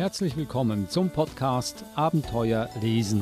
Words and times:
Herzlich 0.00 0.34
willkommen 0.34 0.88
zum 0.88 1.10
Podcast 1.10 1.84
Abenteuer 1.94 2.70
lesen. 2.80 3.20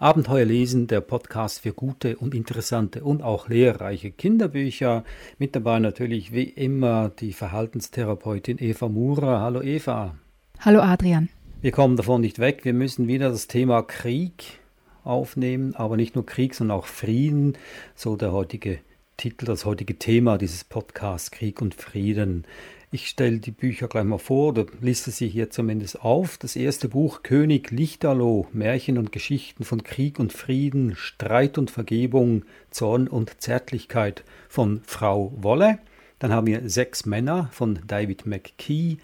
Abenteuer 0.00 0.44
lesen, 0.44 0.88
der 0.88 1.00
Podcast 1.00 1.60
für 1.60 1.72
gute 1.72 2.16
und 2.16 2.34
interessante 2.34 3.04
und 3.04 3.22
auch 3.22 3.48
lehrreiche 3.48 4.10
Kinderbücher. 4.10 5.04
Mit 5.38 5.54
dabei 5.54 5.78
natürlich 5.78 6.32
wie 6.32 6.42
immer 6.42 7.10
die 7.20 7.32
Verhaltenstherapeutin 7.32 8.58
Eva 8.58 8.88
Mura. 8.88 9.42
Hallo 9.42 9.62
Eva. 9.62 10.16
Hallo 10.58 10.80
Adrian. 10.80 11.28
Wir 11.64 11.72
kommen 11.72 11.96
davon 11.96 12.20
nicht 12.20 12.40
weg. 12.40 12.66
Wir 12.66 12.74
müssen 12.74 13.08
wieder 13.08 13.30
das 13.30 13.46
Thema 13.46 13.80
Krieg 13.80 14.58
aufnehmen, 15.02 15.74
aber 15.74 15.96
nicht 15.96 16.14
nur 16.14 16.26
Krieg, 16.26 16.54
sondern 16.54 16.76
auch 16.76 16.84
Frieden. 16.84 17.56
So 17.94 18.16
der 18.16 18.32
heutige 18.32 18.80
Titel, 19.16 19.46
das 19.46 19.64
heutige 19.64 19.98
Thema 19.98 20.36
dieses 20.36 20.62
Podcasts 20.62 21.30
Krieg 21.30 21.62
und 21.62 21.74
Frieden. 21.74 22.44
Ich 22.90 23.08
stelle 23.08 23.38
die 23.38 23.50
Bücher 23.50 23.88
gleich 23.88 24.04
mal 24.04 24.18
vor, 24.18 24.48
oder 24.48 24.66
liste 24.82 25.10
sie 25.10 25.26
hier 25.26 25.48
zumindest 25.48 26.02
auf. 26.02 26.36
Das 26.36 26.54
erste 26.54 26.90
Buch 26.90 27.22
König 27.22 27.70
Lichterloh, 27.70 28.46
Märchen 28.52 28.98
und 28.98 29.10
Geschichten 29.10 29.64
von 29.64 29.82
Krieg 29.82 30.18
und 30.18 30.34
Frieden, 30.34 30.94
Streit 30.96 31.56
und 31.56 31.70
Vergebung, 31.70 32.44
Zorn 32.68 33.08
und 33.08 33.40
Zärtlichkeit 33.40 34.22
von 34.50 34.82
Frau 34.84 35.32
Wolle. 35.38 35.78
Dann 36.18 36.30
haben 36.30 36.46
wir 36.46 36.68
Sechs 36.68 37.06
Männer 37.06 37.48
von 37.52 37.78
David 37.86 38.26
McKee, 38.26 38.98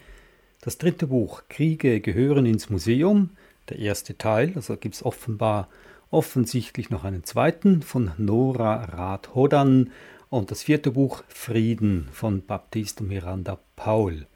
das 0.61 0.77
dritte 0.77 1.07
Buch 1.07 1.43
Kriege 1.49 1.99
gehören 1.99 2.45
ins 2.45 2.69
Museum, 2.69 3.31
der 3.69 3.79
erste 3.79 4.17
Teil, 4.17 4.53
also 4.55 4.77
gibt 4.77 4.95
es 4.95 5.03
offenbar 5.03 5.67
offensichtlich 6.11 6.89
noch 6.89 7.03
einen 7.03 7.23
zweiten 7.23 7.81
von 7.81 8.11
Nora 8.17 8.83
Rath-Hodan 8.83 9.91
und 10.29 10.51
das 10.51 10.63
vierte 10.63 10.91
Buch 10.91 11.23
Frieden 11.27 12.09
von 12.11 12.45
Baptiste 12.45 13.03
Miranda 13.03 13.59
Paul. 13.75 14.27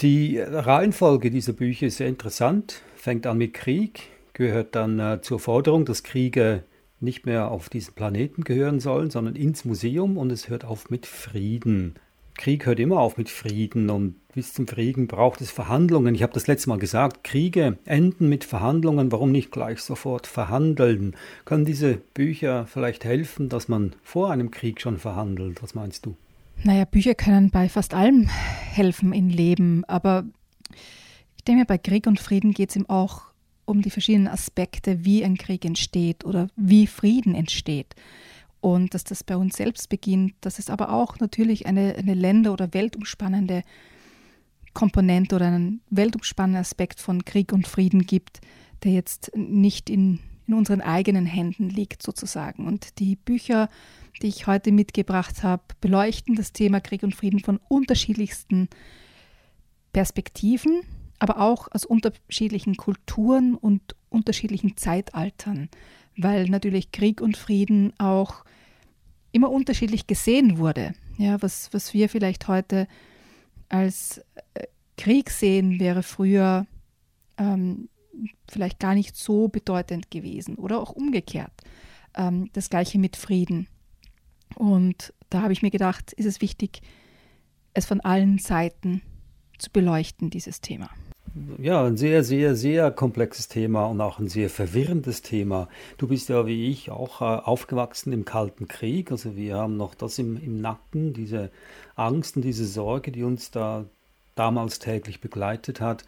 Die 0.00 0.38
Reihenfolge 0.38 1.30
dieser 1.30 1.52
Bücher 1.52 1.86
ist 1.86 1.98
sehr 1.98 2.08
interessant, 2.08 2.82
fängt 2.96 3.26
an 3.26 3.38
mit 3.38 3.54
Krieg, 3.54 4.08
gehört 4.32 4.74
dann 4.74 4.98
äh, 4.98 5.20
zur 5.22 5.38
Forderung, 5.38 5.84
dass 5.84 6.02
Kriege 6.02 6.64
nicht 6.98 7.26
mehr 7.26 7.50
auf 7.50 7.68
diesen 7.68 7.94
Planeten 7.94 8.44
gehören 8.44 8.80
sollen, 8.80 9.10
sondern 9.10 9.36
ins 9.36 9.64
Museum 9.64 10.16
und 10.16 10.30
es 10.30 10.48
hört 10.48 10.64
auf 10.64 10.88
mit 10.88 11.06
Frieden. 11.06 11.96
Krieg 12.34 12.66
hört 12.66 12.80
immer 12.80 13.00
auf 13.00 13.18
mit 13.18 13.28
Frieden 13.28 13.90
und 13.90 14.14
bis 14.34 14.54
zum 14.54 14.66
Frieden 14.66 15.06
braucht 15.06 15.40
es 15.40 15.50
Verhandlungen. 15.50 16.14
Ich 16.14 16.22
habe 16.22 16.32
das 16.32 16.46
letzte 16.46 16.70
Mal 16.70 16.78
gesagt, 16.78 17.22
Kriege 17.24 17.78
enden 17.84 18.28
mit 18.28 18.44
Verhandlungen. 18.44 19.12
Warum 19.12 19.30
nicht 19.30 19.52
gleich 19.52 19.80
sofort 19.80 20.26
verhandeln? 20.26 21.14
Können 21.44 21.64
diese 21.64 21.98
Bücher 22.14 22.66
vielleicht 22.66 23.04
helfen, 23.04 23.48
dass 23.48 23.68
man 23.68 23.94
vor 24.02 24.30
einem 24.30 24.50
Krieg 24.50 24.80
schon 24.80 24.98
verhandelt? 24.98 25.62
Was 25.62 25.74
meinst 25.74 26.06
du? 26.06 26.16
Naja, 26.64 26.84
Bücher 26.84 27.14
können 27.14 27.50
bei 27.50 27.68
fast 27.68 27.92
allem 27.92 28.28
helfen 28.28 29.12
im 29.12 29.28
Leben, 29.28 29.84
aber 29.86 30.24
ich 31.36 31.44
denke 31.44 31.64
bei 31.66 31.76
Krieg 31.76 32.06
und 32.06 32.20
Frieden 32.20 32.52
geht 32.52 32.70
es 32.70 32.76
ihm 32.76 32.88
auch 32.88 33.22
um 33.64 33.82
die 33.82 33.90
verschiedenen 33.90 34.28
Aspekte, 34.28 35.04
wie 35.04 35.24
ein 35.24 35.36
Krieg 35.36 35.64
entsteht 35.64 36.24
oder 36.24 36.48
wie 36.56 36.86
Frieden 36.86 37.34
entsteht 37.34 37.94
und 38.62 38.94
dass 38.94 39.02
das 39.02 39.24
bei 39.24 39.36
uns 39.36 39.56
selbst 39.56 39.88
beginnt, 39.88 40.34
dass 40.40 40.60
es 40.60 40.70
aber 40.70 40.92
auch 40.92 41.18
natürlich 41.18 41.66
eine, 41.66 41.96
eine 41.96 42.14
Länder- 42.14 42.52
oder 42.52 42.72
weltumspannende 42.72 43.64
Komponente 44.72 45.34
oder 45.34 45.48
einen 45.48 45.82
weltumspannenden 45.90 46.60
Aspekt 46.60 47.00
von 47.00 47.24
Krieg 47.24 47.52
und 47.52 47.66
Frieden 47.66 48.06
gibt, 48.06 48.40
der 48.84 48.92
jetzt 48.92 49.32
nicht 49.34 49.90
in, 49.90 50.20
in 50.46 50.54
unseren 50.54 50.80
eigenen 50.80 51.26
Händen 51.26 51.70
liegt 51.70 52.02
sozusagen. 52.04 52.68
Und 52.68 53.00
die 53.00 53.16
Bücher, 53.16 53.68
die 54.22 54.28
ich 54.28 54.46
heute 54.46 54.70
mitgebracht 54.70 55.42
habe, 55.42 55.64
beleuchten 55.80 56.36
das 56.36 56.52
Thema 56.52 56.80
Krieg 56.80 57.02
und 57.02 57.16
Frieden 57.16 57.40
von 57.40 57.58
unterschiedlichsten 57.68 58.68
Perspektiven, 59.92 60.82
aber 61.18 61.40
auch 61.40 61.66
aus 61.72 61.84
unterschiedlichen 61.84 62.76
Kulturen 62.76 63.56
und 63.56 63.96
unterschiedlichen 64.08 64.76
Zeitaltern, 64.76 65.68
weil 66.16 66.48
natürlich 66.48 66.92
Krieg 66.92 67.20
und 67.20 67.36
Frieden 67.36 67.92
auch 67.98 68.44
immer 69.32 69.50
unterschiedlich 69.50 70.06
gesehen 70.06 70.58
wurde. 70.58 70.94
Ja, 71.18 71.40
was, 71.42 71.72
was 71.72 71.94
wir 71.94 72.08
vielleicht 72.08 72.48
heute 72.48 72.86
als 73.68 74.18
äh, 74.54 74.66
Krieg 74.96 75.30
sehen, 75.30 75.80
wäre 75.80 76.02
früher 76.02 76.66
ähm, 77.38 77.88
vielleicht 78.48 78.78
gar 78.78 78.94
nicht 78.94 79.16
so 79.16 79.48
bedeutend 79.48 80.10
gewesen 80.10 80.56
oder 80.56 80.80
auch 80.80 80.90
umgekehrt. 80.90 81.52
Ähm, 82.14 82.50
das 82.52 82.70
gleiche 82.70 82.98
mit 82.98 83.16
Frieden. 83.16 83.68
Und 84.54 85.14
da 85.30 85.42
habe 85.42 85.52
ich 85.52 85.62
mir 85.62 85.70
gedacht, 85.70 86.12
ist 86.12 86.26
es 86.26 86.40
wichtig, 86.40 86.82
es 87.74 87.86
von 87.86 88.00
allen 88.00 88.38
Seiten 88.38 89.00
zu 89.58 89.70
beleuchten, 89.70 90.28
dieses 90.28 90.60
Thema. 90.60 90.90
Ja, 91.58 91.82
ein 91.82 91.96
sehr, 91.96 92.24
sehr, 92.24 92.54
sehr 92.56 92.90
komplexes 92.90 93.48
Thema 93.48 93.86
und 93.86 94.02
auch 94.02 94.18
ein 94.18 94.28
sehr 94.28 94.50
verwirrendes 94.50 95.22
Thema. 95.22 95.68
Du 95.96 96.06
bist 96.06 96.28
ja 96.28 96.46
wie 96.46 96.70
ich 96.70 96.90
auch 96.90 97.22
äh, 97.22 97.24
aufgewachsen 97.24 98.12
im 98.12 98.26
Kalten 98.26 98.68
Krieg. 98.68 99.10
Also 99.10 99.34
wir 99.34 99.56
haben 99.56 99.78
noch 99.78 99.94
das 99.94 100.18
im, 100.18 100.36
im 100.36 100.60
Nacken, 100.60 101.14
diese 101.14 101.50
Angst 101.94 102.36
und 102.36 102.42
diese 102.42 102.66
Sorge, 102.66 103.12
die 103.12 103.22
uns 103.22 103.50
da 103.50 103.86
damals 104.34 104.78
täglich 104.78 105.22
begleitet 105.22 105.80
hat. 105.80 106.04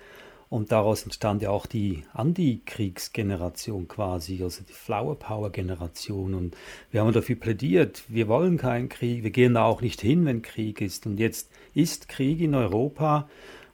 Und 0.51 0.73
daraus 0.73 1.05
entstand 1.05 1.41
ja 1.41 1.49
auch 1.49 1.65
die 1.65 2.05
Antikriegsgeneration 2.13 3.89
quasi, 3.89 4.43
also 4.43 4.63
die 4.63 4.75
Flower 4.75 5.19
Power 5.19 5.51
Generation. 5.51 6.35
Und 6.35 6.55
wir 6.91 7.01
haben 7.01 7.13
dafür 7.15 7.37
plädiert, 7.37 8.05
wir 8.09 8.29
wollen 8.29 8.59
keinen 8.59 8.91
Krieg, 8.91 9.23
wir 9.23 9.31
gehen 9.31 9.55
da 9.55 9.65
auch 9.65 9.81
nicht 9.81 10.03
hin, 10.03 10.27
wenn 10.27 10.43
Krieg 10.43 10.83
ist. 10.83 11.07
Und 11.07 11.19
jetzt 11.19 11.51
ist 11.73 12.11
Krieg 12.11 12.43
in 12.43 12.55
Europa 12.55 13.27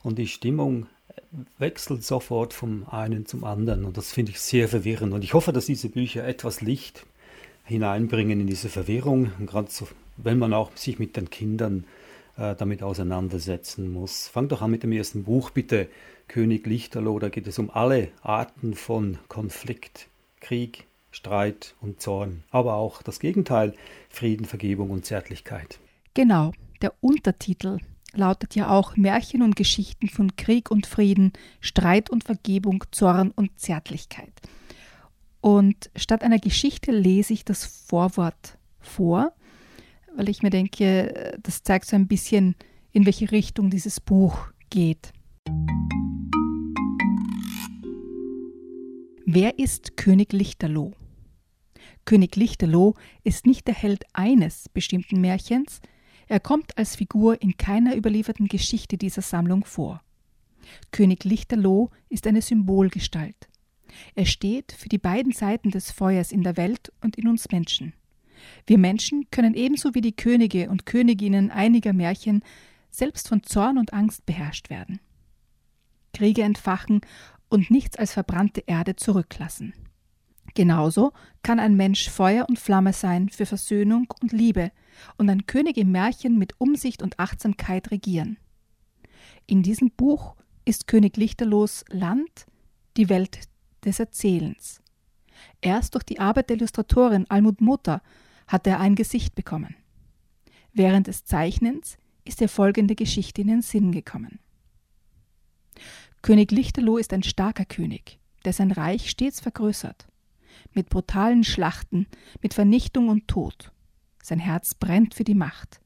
und 0.05 0.17
die 0.17 0.29
Stimmung 0.29 0.87
wechselt 1.59 2.05
sofort 2.05 2.53
vom 2.55 2.87
einen 2.89 3.27
zum 3.27 3.45
anderen 3.45 3.85
und 3.85 3.97
das 3.97 4.13
finde 4.13 4.33
ich 4.33 4.41
sehr 4.41 4.69
verwirrend. 4.69 5.13
Und 5.13 5.23
ich 5.23 5.35
hoffe, 5.35 5.53
dass 5.53 5.67
diese 5.67 5.89
Bücher 5.89 6.27
etwas 6.27 6.61
Licht 6.61 7.07
hineinbringen 7.65 8.41
in 8.41 8.47
diese 8.47 8.69
Verwirrung, 8.69 9.33
gerade 9.47 9.71
so, 9.71 9.87
wenn 10.17 10.39
man 10.39 10.53
auch 10.53 10.77
sich 10.77 10.99
mit 10.99 11.17
den 11.17 11.31
Kindern 11.31 11.85
äh, 12.37 12.55
damit 12.57 12.83
auseinandersetzen 12.83 13.93
muss. 13.93 14.29
Fang 14.29 14.49
doch 14.49 14.63
an 14.63 14.71
mit 14.71 14.83
dem 14.83 14.93
ersten 14.93 15.25
Buch, 15.25 15.51
bitte, 15.51 15.89
König 16.27 16.67
Lichterloh. 16.67 17.19
Da 17.19 17.29
geht 17.29 17.47
es 17.47 17.59
um 17.59 17.71
alle 17.71 18.09
Arten 18.23 18.75
von 18.75 19.19
Konflikt, 19.29 20.09
Krieg, 20.41 20.85
Streit 21.13 21.75
und 21.81 22.01
Zorn, 22.01 22.45
aber 22.51 22.75
auch 22.75 23.03
das 23.03 23.21
Gegenteil, 23.21 23.75
Frieden, 24.09 24.47
Vergebung 24.47 24.91
und 24.91 25.05
Zärtlichkeit. 25.05 25.79
Genau, 26.15 26.53
der 26.83 26.93
Untertitel 27.01 27.79
lautet 28.13 28.55
ja 28.55 28.71
auch 28.71 28.97
Märchen 28.97 29.43
und 29.43 29.57
Geschichten 29.57 30.09
von 30.09 30.37
Krieg 30.37 30.71
und 30.71 30.87
Frieden, 30.87 31.33
Streit 31.61 32.11
und 32.11 32.25
Vergebung, 32.25 32.85
Zorn 32.91 33.31
und 33.31 33.59
Zärtlichkeit. 33.59 34.33
Und 35.41 35.91
statt 35.97 36.23
einer 36.23 36.39
Geschichte 36.39 36.93
lese 36.93 37.33
ich 37.33 37.45
das 37.45 37.65
Vorwort 37.65 38.59
vor, 38.79 39.33
weil 40.17 40.29
ich 40.29 40.43
mir 40.43 40.51
denke, 40.51 41.39
das 41.43 41.63
zeigt 41.63 41.87
so 41.87 41.97
ein 41.97 42.09
bisschen, 42.09 42.57
in 42.93 43.07
welche 43.07 43.31
Richtung 43.31 43.71
dieses 43.71 44.01
Buch 44.01 44.49
geht. 44.69 45.13
Wer 49.25 49.59
ist 49.59 49.97
König 49.97 50.33
Lichterloh? 50.33 50.93
König 52.05 52.35
Lichterloh 52.35 52.97
ist 53.23 53.47
nicht 53.47 53.69
der 53.69 53.75
Held 53.75 54.05
eines 54.13 54.69
bestimmten 54.69 55.21
Märchens, 55.21 55.81
er 56.31 56.39
kommt 56.39 56.79
als 56.79 56.95
Figur 56.95 57.43
in 57.43 57.57
keiner 57.57 57.97
überlieferten 57.97 58.47
Geschichte 58.47 58.97
dieser 58.97 59.21
Sammlung 59.21 59.65
vor. 59.65 60.01
König 60.93 61.25
Lichterloh 61.25 61.91
ist 62.09 62.25
eine 62.25 62.41
Symbolgestalt. 62.41 63.49
Er 64.15 64.27
steht 64.27 64.71
für 64.71 64.89
die 64.89 64.99
beiden 64.99 65.33
Seiten 65.33 65.73
des 65.73 65.91
Feuers 65.91 66.31
in 66.31 66.45
der 66.45 66.57
Welt 66.57 66.93
und 67.01 67.19
in 67.19 67.27
uns 67.27 67.51
Menschen. 67.51 67.95
Wir 68.65 68.79
Menschen 68.79 69.27
können 69.33 69.55
ebenso 69.55 69.97
wie 69.97 70.03
die 70.03 70.15
Könige 70.15 70.71
und 70.71 70.87
Königinnen 70.87 71.51
einiger 71.51 71.93
Märchen 71.93 72.45
selbst 72.91 73.27
von 73.27 73.43
Zorn 73.43 73.77
und 73.77 73.93
Angst 73.93 74.25
beherrscht 74.25 74.71
werden. 74.71 75.01
Kriege 76.15 76.43
entfachen 76.43 77.01
und 77.49 77.73
nichts 77.73 77.97
als 77.97 78.13
verbrannte 78.13 78.63
Erde 78.69 78.95
zurücklassen. 78.95 79.75
Genauso 80.55 81.13
kann 81.43 81.61
ein 81.61 81.77
Mensch 81.77 82.09
Feuer 82.09 82.47
und 82.49 82.59
Flamme 82.59 82.93
sein 82.93 83.29
für 83.29 83.47
Versöhnung 83.47 84.13
und 84.21 84.33
Liebe 84.33 84.73
und 85.17 85.31
ein 85.31 85.47
König 85.47 85.77
im 85.77 85.93
Märchen 85.93 86.39
mit 86.39 86.55
Umsicht 86.59 87.03
und 87.03 87.19
Achtsamkeit 87.19 87.91
regieren. 87.91 88.39
In 89.47 89.63
diesem 89.63 89.91
Buch 89.91 90.37
ist 90.65 90.87
König 90.87 91.17
Lichterlos 91.17 91.85
Land, 91.91 92.47
die 92.97 93.09
Welt 93.09 93.49
des 93.85 93.99
Erzählens. 94.01 94.83
Erst 95.61 95.95
durch 95.95 96.05
die 96.05 96.19
Arbeit 96.21 96.51
der 96.51 96.57
Illustratorin 96.57 97.27
Almut 97.29 97.61
Mutter 97.61 98.03
hat 98.47 98.67
er 98.67 98.81
ein 98.81 98.95
Gesicht 98.95 99.35
bekommen. 99.35 99.77
Während 100.73 101.07
des 101.07 101.25
Zeichnens 101.25 101.97
ist 102.25 102.43
er 102.43 102.49
folgende 102.49 102.95
Geschichte 102.95 103.41
in 103.41 103.49
den 103.49 103.63
Sinn 103.63 103.93
gekommen. 103.93 104.39
König 106.23 106.51
Lichterloh 106.51 106.99
ist 106.99 107.13
ein 107.13 107.23
starker 107.23 107.65
König, 107.65 108.19
der 108.45 108.53
sein 108.53 108.71
Reich 108.71 109.09
stets 109.09 109.41
vergrößert. 109.41 110.10
Mit 110.73 110.89
brutalen 110.89 111.45
Schlachten, 111.45 112.07
mit 112.43 112.55
Vernichtung 112.55 113.09
und 113.09 113.29
Tod. 113.29 113.73
Sein 114.23 114.39
Herz 114.39 114.75
brennt 114.75 115.15
für 115.15 115.25
die 115.25 115.35
Macht. 115.35 115.81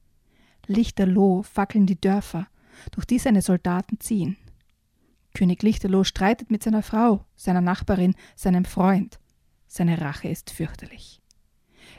Lichterloh 0.67 1.43
fackeln 1.43 1.85
die 1.85 1.99
Dörfer, 1.99 2.47
durch 2.91 3.05
die 3.05 3.19
seine 3.19 3.41
Soldaten 3.41 3.99
ziehen. 3.99 4.37
König 5.33 5.63
Lichterloh 5.63 6.03
streitet 6.03 6.51
mit 6.51 6.63
seiner 6.63 6.83
Frau, 6.83 7.25
seiner 7.35 7.61
Nachbarin, 7.61 8.15
seinem 8.35 8.65
Freund. 8.65 9.19
Seine 9.67 9.99
Rache 9.99 10.29
ist 10.29 10.49
fürchterlich. 10.49 11.21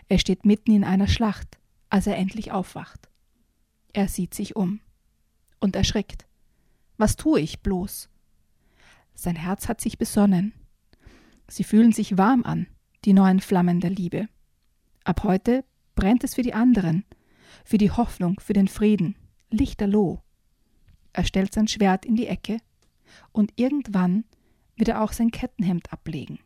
Er 0.08 0.18
steht 0.18 0.44
mitten 0.44 0.72
in 0.72 0.84
einer 0.84 1.08
Schlacht, 1.08 1.58
als 1.90 2.06
er 2.06 2.16
endlich 2.16 2.52
aufwacht. 2.52 3.08
Er 3.92 4.08
sieht 4.08 4.34
sich 4.34 4.56
um 4.56 4.80
und 5.60 5.76
erschrickt. 5.76 6.26
Was 6.96 7.16
tue 7.16 7.40
ich 7.40 7.60
bloß? 7.60 8.08
Sein 9.14 9.36
Herz 9.36 9.68
hat 9.68 9.80
sich 9.80 9.98
besonnen. 9.98 10.52
Sie 11.48 11.64
fühlen 11.64 11.92
sich 11.92 12.18
warm 12.18 12.42
an, 12.44 12.66
die 13.06 13.12
neuen 13.12 13.40
Flammen 13.40 13.80
der 13.80 13.90
Liebe. 13.90 14.28
Ab 15.04 15.22
heute 15.22 15.64
brennt 15.94 16.24
es 16.24 16.34
für 16.34 16.42
die 16.42 16.54
anderen, 16.54 17.04
für 17.64 17.78
die 17.78 17.92
Hoffnung, 17.92 18.40
für 18.40 18.52
den 18.52 18.66
Frieden, 18.66 19.16
lichterloh. 19.50 20.20
Er 21.12 21.24
stellt 21.24 21.54
sein 21.54 21.68
Schwert 21.68 22.04
in 22.04 22.16
die 22.16 22.26
Ecke 22.26 22.58
und 23.32 23.52
irgendwann 23.54 24.24
wird 24.76 24.88
er 24.88 25.02
auch 25.02 25.12
sein 25.12 25.30
Kettenhemd 25.30 25.92
ablegen. 25.92 26.40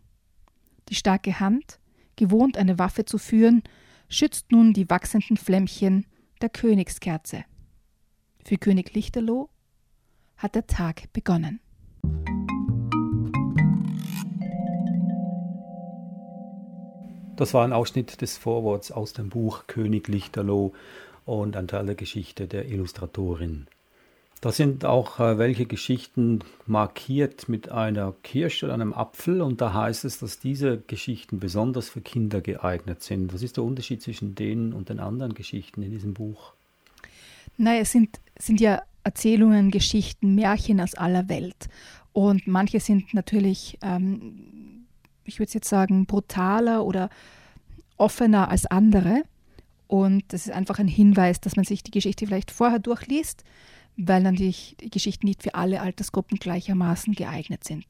Die 0.91 0.95
starke 0.95 1.41
Hand, 1.41 1.81
gewohnt 2.17 2.59
eine 2.59 2.79
Waffe 2.79 3.07
zu 3.07 3.17
führen, 3.17 3.63
schützt 4.11 4.53
nun 4.53 4.75
die 4.75 4.91
wachsenden 4.91 5.39
Flämmchen 5.39 6.07
der 6.43 6.51
Königskerze. 6.51 7.45
Für 8.45 8.59
König 8.59 8.93
Lichterloh 8.95 9.49
hat 10.37 10.55
der 10.55 10.67
Tag 10.67 11.11
begonnen. 11.15 11.61
Das 17.41 17.55
war 17.55 17.65
ein 17.65 17.73
Ausschnitt 17.73 18.21
des 18.21 18.37
Vorworts 18.37 18.93
aus 18.93 19.15
dem 19.15 19.31
Buch 19.31 19.67
König 19.67 20.09
Lichterloh 20.09 20.75
und 21.25 21.57
ein 21.57 21.69
Teil 21.69 21.87
der 21.87 21.95
Geschichte 21.95 22.47
der 22.47 22.69
Illustratorin. 22.69 23.67
Da 24.43 24.53
sind 24.53 24.85
auch 24.85 25.21
äh, 25.21 25.39
welche 25.39 25.65
Geschichten 25.65 26.41
markiert 26.67 27.49
mit 27.49 27.71
einer 27.71 28.13
Kirsche 28.25 28.67
oder 28.67 28.75
einem 28.75 28.93
Apfel 28.93 29.41
und 29.41 29.63
da 29.63 29.73
heißt 29.73 30.05
es, 30.05 30.19
dass 30.19 30.39
diese 30.39 30.83
Geschichten 30.87 31.41
besonders 31.41 31.89
für 31.89 32.03
Kinder 32.03 32.43
geeignet 32.43 33.03
sind. 33.03 33.33
Was 33.33 33.41
ist 33.41 33.57
der 33.57 33.65
Unterschied 33.65 34.03
zwischen 34.03 34.35
denen 34.35 34.75
und 34.75 34.91
den 34.91 35.01
anderen 35.01 35.33
Geschichten 35.33 35.83
in 35.83 35.93
diesem 35.93 36.13
Buch? 36.13 36.53
Naja, 37.57 37.81
es 37.81 37.91
sind, 37.91 38.21
sind 38.39 38.61
ja 38.61 38.83
Erzählungen, 39.03 39.71
Geschichten, 39.71 40.35
Märchen 40.35 40.79
aus 40.79 40.95
aller 40.95 41.31
Welt. 41.31 41.71
Und 42.13 42.47
manche 42.47 42.81
sind 42.81 43.15
natürlich 43.15 43.79
ähm, 43.81 44.60
ich 45.31 45.39
würde 45.39 45.53
jetzt 45.53 45.69
sagen, 45.69 46.07
brutaler 46.07 46.85
oder 46.85 47.09
offener 47.97 48.51
als 48.51 48.67
andere. 48.67 49.23
Und 49.87 50.25
das 50.29 50.47
ist 50.47 50.53
einfach 50.53 50.79
ein 50.79 50.89
Hinweis, 50.89 51.41
dass 51.41 51.57
man 51.57 51.65
sich 51.65 51.83
die 51.83 51.91
Geschichte 51.91 52.27
vielleicht 52.27 52.51
vorher 52.51 52.79
durchliest, 52.79 53.45
weil 53.97 54.23
die, 54.33 54.55
die 54.81 54.91
Geschichten 54.91 55.27
nicht 55.27 55.43
für 55.43 55.55
alle 55.55 55.81
Altersgruppen 55.81 56.39
gleichermaßen 56.39 57.15
geeignet 57.15 57.65
sind. 57.65 57.85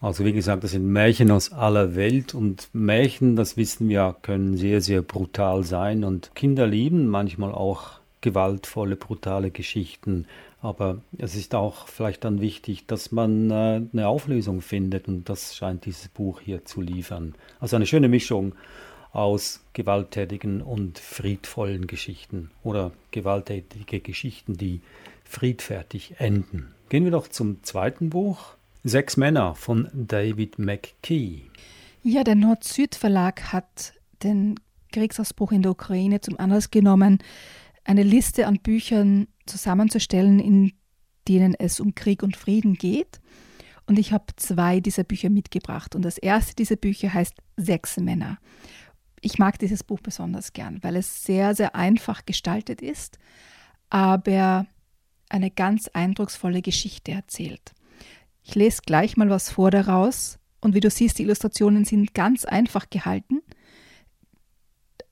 Also 0.00 0.24
wie 0.24 0.32
gesagt, 0.32 0.62
das 0.62 0.72
sind 0.72 0.86
Märchen 0.86 1.30
aus 1.30 1.52
aller 1.52 1.96
Welt 1.96 2.34
und 2.34 2.68
Märchen, 2.72 3.34
das 3.34 3.56
wissen 3.56 3.88
wir, 3.88 4.14
können 4.22 4.56
sehr, 4.56 4.80
sehr 4.80 5.02
brutal 5.02 5.64
sein 5.64 6.04
und 6.04 6.34
Kinder 6.34 6.66
lieben 6.66 7.08
manchmal 7.08 7.52
auch 7.52 7.92
gewaltvolle, 8.20 8.96
brutale 8.96 9.50
Geschichten. 9.50 10.26
Aber 10.66 11.00
es 11.16 11.36
ist 11.36 11.54
auch 11.54 11.86
vielleicht 11.86 12.24
dann 12.24 12.40
wichtig, 12.40 12.88
dass 12.88 13.12
man 13.12 13.52
äh, 13.52 13.82
eine 13.92 14.08
Auflösung 14.08 14.62
findet 14.62 15.06
und 15.06 15.28
das 15.28 15.54
scheint 15.54 15.84
dieses 15.84 16.08
Buch 16.08 16.40
hier 16.40 16.64
zu 16.64 16.80
liefern. 16.80 17.36
Also 17.60 17.76
eine 17.76 17.86
schöne 17.86 18.08
Mischung 18.08 18.52
aus 19.12 19.62
gewalttätigen 19.74 20.62
und 20.62 20.98
friedvollen 20.98 21.86
Geschichten 21.86 22.50
oder 22.64 22.90
gewalttätige 23.12 24.00
Geschichten, 24.00 24.56
die 24.56 24.80
friedfertig 25.22 26.16
enden. 26.18 26.74
Gehen 26.88 27.04
wir 27.04 27.12
doch 27.12 27.28
zum 27.28 27.62
zweiten 27.62 28.10
Buch. 28.10 28.56
Sechs 28.82 29.16
Männer 29.16 29.54
von 29.54 29.88
David 29.94 30.58
McKee. 30.58 31.42
Ja, 32.02 32.24
der 32.24 32.34
Nord-Süd-Verlag 32.34 33.52
hat 33.52 33.92
den 34.24 34.58
Kriegsausbruch 34.90 35.52
in 35.52 35.62
der 35.62 35.70
Ukraine 35.70 36.20
zum 36.20 36.40
Anlass 36.40 36.72
genommen, 36.72 37.22
eine 37.84 38.02
Liste 38.02 38.48
an 38.48 38.58
Büchern 38.58 39.28
zusammenzustellen, 39.46 40.38
in 40.38 40.72
denen 41.28 41.54
es 41.54 41.80
um 41.80 41.94
Krieg 41.94 42.22
und 42.22 42.36
Frieden 42.36 42.74
geht. 42.74 43.20
Und 43.86 43.98
ich 43.98 44.12
habe 44.12 44.24
zwei 44.36 44.80
dieser 44.80 45.04
Bücher 45.04 45.30
mitgebracht. 45.30 45.94
Und 45.94 46.02
das 46.02 46.18
erste 46.18 46.54
dieser 46.54 46.76
Bücher 46.76 47.12
heißt 47.12 47.34
Sechs 47.56 47.96
Männer. 47.96 48.38
Ich 49.20 49.38
mag 49.38 49.58
dieses 49.58 49.82
Buch 49.82 50.00
besonders 50.00 50.52
gern, 50.52 50.82
weil 50.82 50.96
es 50.96 51.24
sehr, 51.24 51.54
sehr 51.54 51.74
einfach 51.74 52.26
gestaltet 52.26 52.82
ist, 52.82 53.18
aber 53.88 54.66
eine 55.28 55.50
ganz 55.50 55.88
eindrucksvolle 55.88 56.62
Geschichte 56.62 57.12
erzählt. 57.12 57.72
Ich 58.42 58.54
lese 58.54 58.82
gleich 58.84 59.16
mal 59.16 59.30
was 59.30 59.50
vor 59.50 59.70
daraus. 59.70 60.38
Und 60.60 60.74
wie 60.74 60.80
du 60.80 60.90
siehst, 60.90 61.18
die 61.18 61.22
Illustrationen 61.22 61.84
sind 61.84 62.14
ganz 62.14 62.44
einfach 62.44 62.90
gehalten, 62.90 63.42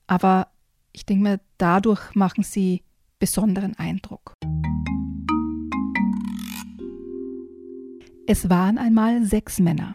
aber 0.06 0.48
ich 0.92 1.06
denke 1.06 1.22
mir, 1.22 1.40
dadurch 1.58 2.14
machen 2.14 2.44
sie 2.44 2.82
besonderen 3.24 3.74
Eindruck. 3.76 4.34
Es 8.26 8.50
waren 8.50 8.76
einmal 8.76 9.24
sechs 9.24 9.60
Männer, 9.60 9.94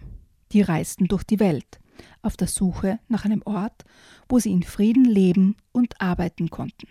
die 0.51 0.63
reisten 0.63 1.07
durch 1.07 1.23
die 1.23 1.39
Welt 1.39 1.79
auf 2.23 2.37
der 2.37 2.47
Suche 2.47 2.97
nach 3.07 3.25
einem 3.25 3.43
Ort, 3.45 3.85
wo 4.27 4.39
sie 4.39 4.51
in 4.51 4.63
Frieden 4.63 5.05
leben 5.05 5.57
und 5.71 6.01
arbeiten 6.01 6.49
konnten. 6.49 6.87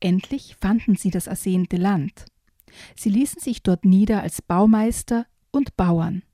Endlich 0.00 0.54
fanden 0.60 0.96
sie 0.96 1.10
das 1.10 1.28
ersehnte 1.28 1.78
Land. 1.78 2.26
Sie 2.94 3.08
ließen 3.08 3.40
sich 3.40 3.62
dort 3.62 3.86
nieder 3.86 4.20
als 4.20 4.42
Baumeister 4.42 5.24
und 5.50 5.78
Bauern, 5.78 6.24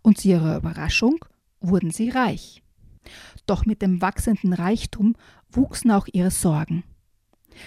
und 0.00 0.16
zu 0.16 0.28
ihrer 0.28 0.56
Überraschung 0.56 1.22
wurden 1.60 1.90
sie 1.90 2.08
reich. 2.08 2.62
Doch 3.44 3.66
mit 3.66 3.82
dem 3.82 4.00
wachsenden 4.00 4.54
Reichtum 4.54 5.14
wuchsen 5.50 5.90
auch 5.90 6.06
ihre 6.10 6.30
Sorgen. 6.30 6.84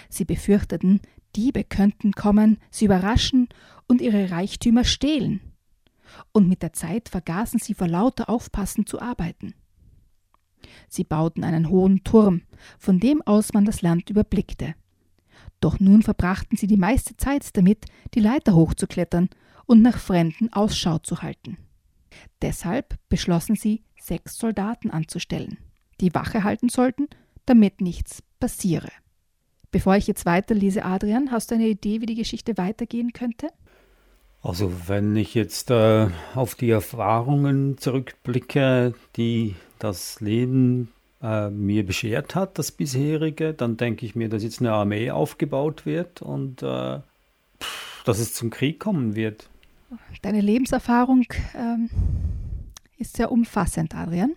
Sie 0.08 0.24
befürchteten, 0.24 1.00
Diebe 1.36 1.64
könnten 1.64 2.12
kommen, 2.12 2.58
sie 2.70 2.86
überraschen 2.86 3.48
und 3.86 4.00
ihre 4.00 4.30
Reichtümer 4.30 4.84
stehlen. 4.84 5.40
Und 6.32 6.48
mit 6.48 6.62
der 6.62 6.72
Zeit 6.72 7.08
vergaßen 7.08 7.60
sie 7.60 7.74
vor 7.74 7.86
lauter 7.86 8.28
Aufpassen 8.28 8.86
zu 8.86 9.00
arbeiten. 9.00 9.54
Sie 10.88 11.04
bauten 11.04 11.44
einen 11.44 11.68
hohen 11.68 12.02
Turm, 12.02 12.42
von 12.78 12.98
dem 12.98 13.22
aus 13.22 13.52
man 13.52 13.64
das 13.64 13.80
Land 13.80 14.10
überblickte. 14.10 14.74
Doch 15.60 15.78
nun 15.78 16.02
verbrachten 16.02 16.56
sie 16.56 16.66
die 16.66 16.76
meiste 16.76 17.16
Zeit 17.16 17.56
damit, 17.56 17.86
die 18.14 18.20
Leiter 18.20 18.54
hochzuklettern 18.54 19.28
und 19.66 19.82
nach 19.82 19.98
Fremden 19.98 20.52
Ausschau 20.52 20.98
zu 20.98 21.22
halten. 21.22 21.58
Deshalb 22.42 22.98
beschlossen 23.08 23.54
sie, 23.54 23.84
sechs 24.00 24.36
Soldaten 24.36 24.90
anzustellen, 24.90 25.58
die 26.00 26.14
Wache 26.14 26.42
halten 26.42 26.68
sollten 26.68 27.08
damit 27.50 27.80
nichts 27.80 28.22
passiere. 28.38 28.90
Bevor 29.70 29.96
ich 29.96 30.06
jetzt 30.06 30.26
weiterlese, 30.26 30.84
Adrian, 30.84 31.30
hast 31.30 31.50
du 31.50 31.54
eine 31.54 31.68
Idee, 31.68 32.00
wie 32.00 32.06
die 32.06 32.16
Geschichte 32.16 32.56
weitergehen 32.58 33.12
könnte? 33.12 33.48
Also 34.42 34.72
wenn 34.88 35.14
ich 35.16 35.34
jetzt 35.34 35.70
äh, 35.70 36.08
auf 36.34 36.54
die 36.54 36.70
Erfahrungen 36.70 37.78
zurückblicke, 37.78 38.94
die 39.16 39.54
das 39.78 40.20
Leben 40.20 40.90
äh, 41.22 41.50
mir 41.50 41.84
beschert 41.84 42.34
hat, 42.34 42.58
das 42.58 42.72
bisherige, 42.72 43.52
dann 43.52 43.76
denke 43.76 44.06
ich 44.06 44.14
mir, 44.14 44.28
dass 44.28 44.42
jetzt 44.42 44.60
eine 44.60 44.72
Armee 44.72 45.10
aufgebaut 45.10 45.84
wird 45.84 46.22
und 46.22 46.62
äh, 46.62 47.00
dass 48.04 48.18
es 48.18 48.34
zum 48.34 48.50
Krieg 48.50 48.80
kommen 48.80 49.14
wird. 49.14 49.50
Deine 50.22 50.40
Lebenserfahrung 50.40 51.26
ähm, 51.54 51.90
ist 52.96 53.16
sehr 53.16 53.30
umfassend, 53.30 53.94
Adrian. 53.94 54.34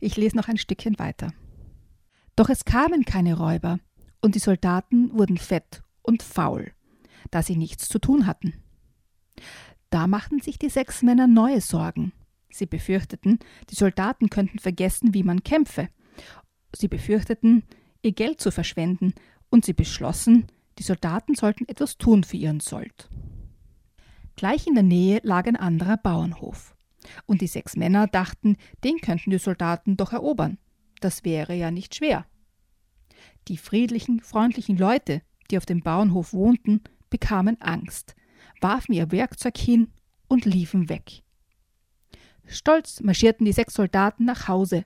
Ich 0.00 0.16
lese 0.16 0.36
noch 0.36 0.48
ein 0.48 0.58
Stückchen 0.58 0.98
weiter. 0.98 1.32
Doch 2.36 2.50
es 2.50 2.64
kamen 2.64 3.04
keine 3.04 3.36
Räuber, 3.36 3.78
und 4.20 4.34
die 4.34 4.40
Soldaten 4.40 5.12
wurden 5.16 5.38
fett 5.38 5.82
und 6.02 6.22
faul, 6.22 6.72
da 7.30 7.42
sie 7.42 7.56
nichts 7.56 7.88
zu 7.88 7.98
tun 7.98 8.26
hatten. 8.26 8.54
Da 9.90 10.06
machten 10.06 10.40
sich 10.40 10.58
die 10.58 10.70
sechs 10.70 11.02
Männer 11.02 11.26
neue 11.26 11.60
Sorgen. 11.60 12.12
Sie 12.50 12.66
befürchteten, 12.66 13.38
die 13.70 13.74
Soldaten 13.74 14.28
könnten 14.30 14.58
vergessen, 14.58 15.14
wie 15.14 15.22
man 15.22 15.42
kämpfe. 15.42 15.88
Sie 16.74 16.88
befürchteten, 16.88 17.64
ihr 18.02 18.12
Geld 18.12 18.40
zu 18.40 18.50
verschwenden, 18.50 19.14
und 19.50 19.64
sie 19.64 19.72
beschlossen, 19.72 20.46
die 20.78 20.84
Soldaten 20.84 21.34
sollten 21.34 21.68
etwas 21.68 21.98
tun 21.98 22.24
für 22.24 22.36
ihren 22.36 22.60
Sold. 22.60 23.08
Gleich 24.36 24.66
in 24.66 24.74
der 24.74 24.84
Nähe 24.84 25.20
lag 25.22 25.46
ein 25.46 25.56
anderer 25.56 25.96
Bauernhof. 25.96 26.74
Und 27.26 27.40
die 27.40 27.46
sechs 27.46 27.76
Männer 27.76 28.06
dachten, 28.06 28.56
den 28.84 28.98
könnten 28.98 29.30
die 29.30 29.38
Soldaten 29.38 29.96
doch 29.96 30.12
erobern. 30.12 30.58
Das 31.00 31.24
wäre 31.24 31.54
ja 31.54 31.70
nicht 31.70 31.94
schwer. 31.94 32.26
Die 33.50 33.56
friedlichen, 33.56 34.20
freundlichen 34.20 34.78
Leute, 34.78 35.22
die 35.50 35.58
auf 35.58 35.66
dem 35.66 35.80
Bauernhof 35.80 36.32
wohnten, 36.32 36.82
bekamen 37.10 37.60
Angst, 37.60 38.14
warfen 38.60 38.92
ihr 38.92 39.10
Werkzeug 39.10 39.58
hin 39.58 39.88
und 40.28 40.44
liefen 40.44 40.88
weg. 40.88 41.24
Stolz 42.46 43.00
marschierten 43.00 43.44
die 43.44 43.52
sechs 43.52 43.74
Soldaten 43.74 44.24
nach 44.24 44.46
Hause. 44.46 44.84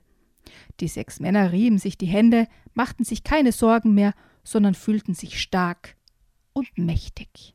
Die 0.79 0.87
sechs 0.87 1.19
Männer 1.19 1.51
rieben 1.51 1.77
sich 1.77 1.95
die 1.95 2.07
Hände, 2.07 2.47
machten 2.73 3.03
sich 3.03 3.23
keine 3.23 3.51
Sorgen 3.51 3.93
mehr, 3.93 4.15
sondern 4.43 4.73
fühlten 4.73 5.13
sich 5.13 5.39
stark 5.39 5.95
und 6.53 6.75
mächtig. 6.75 7.53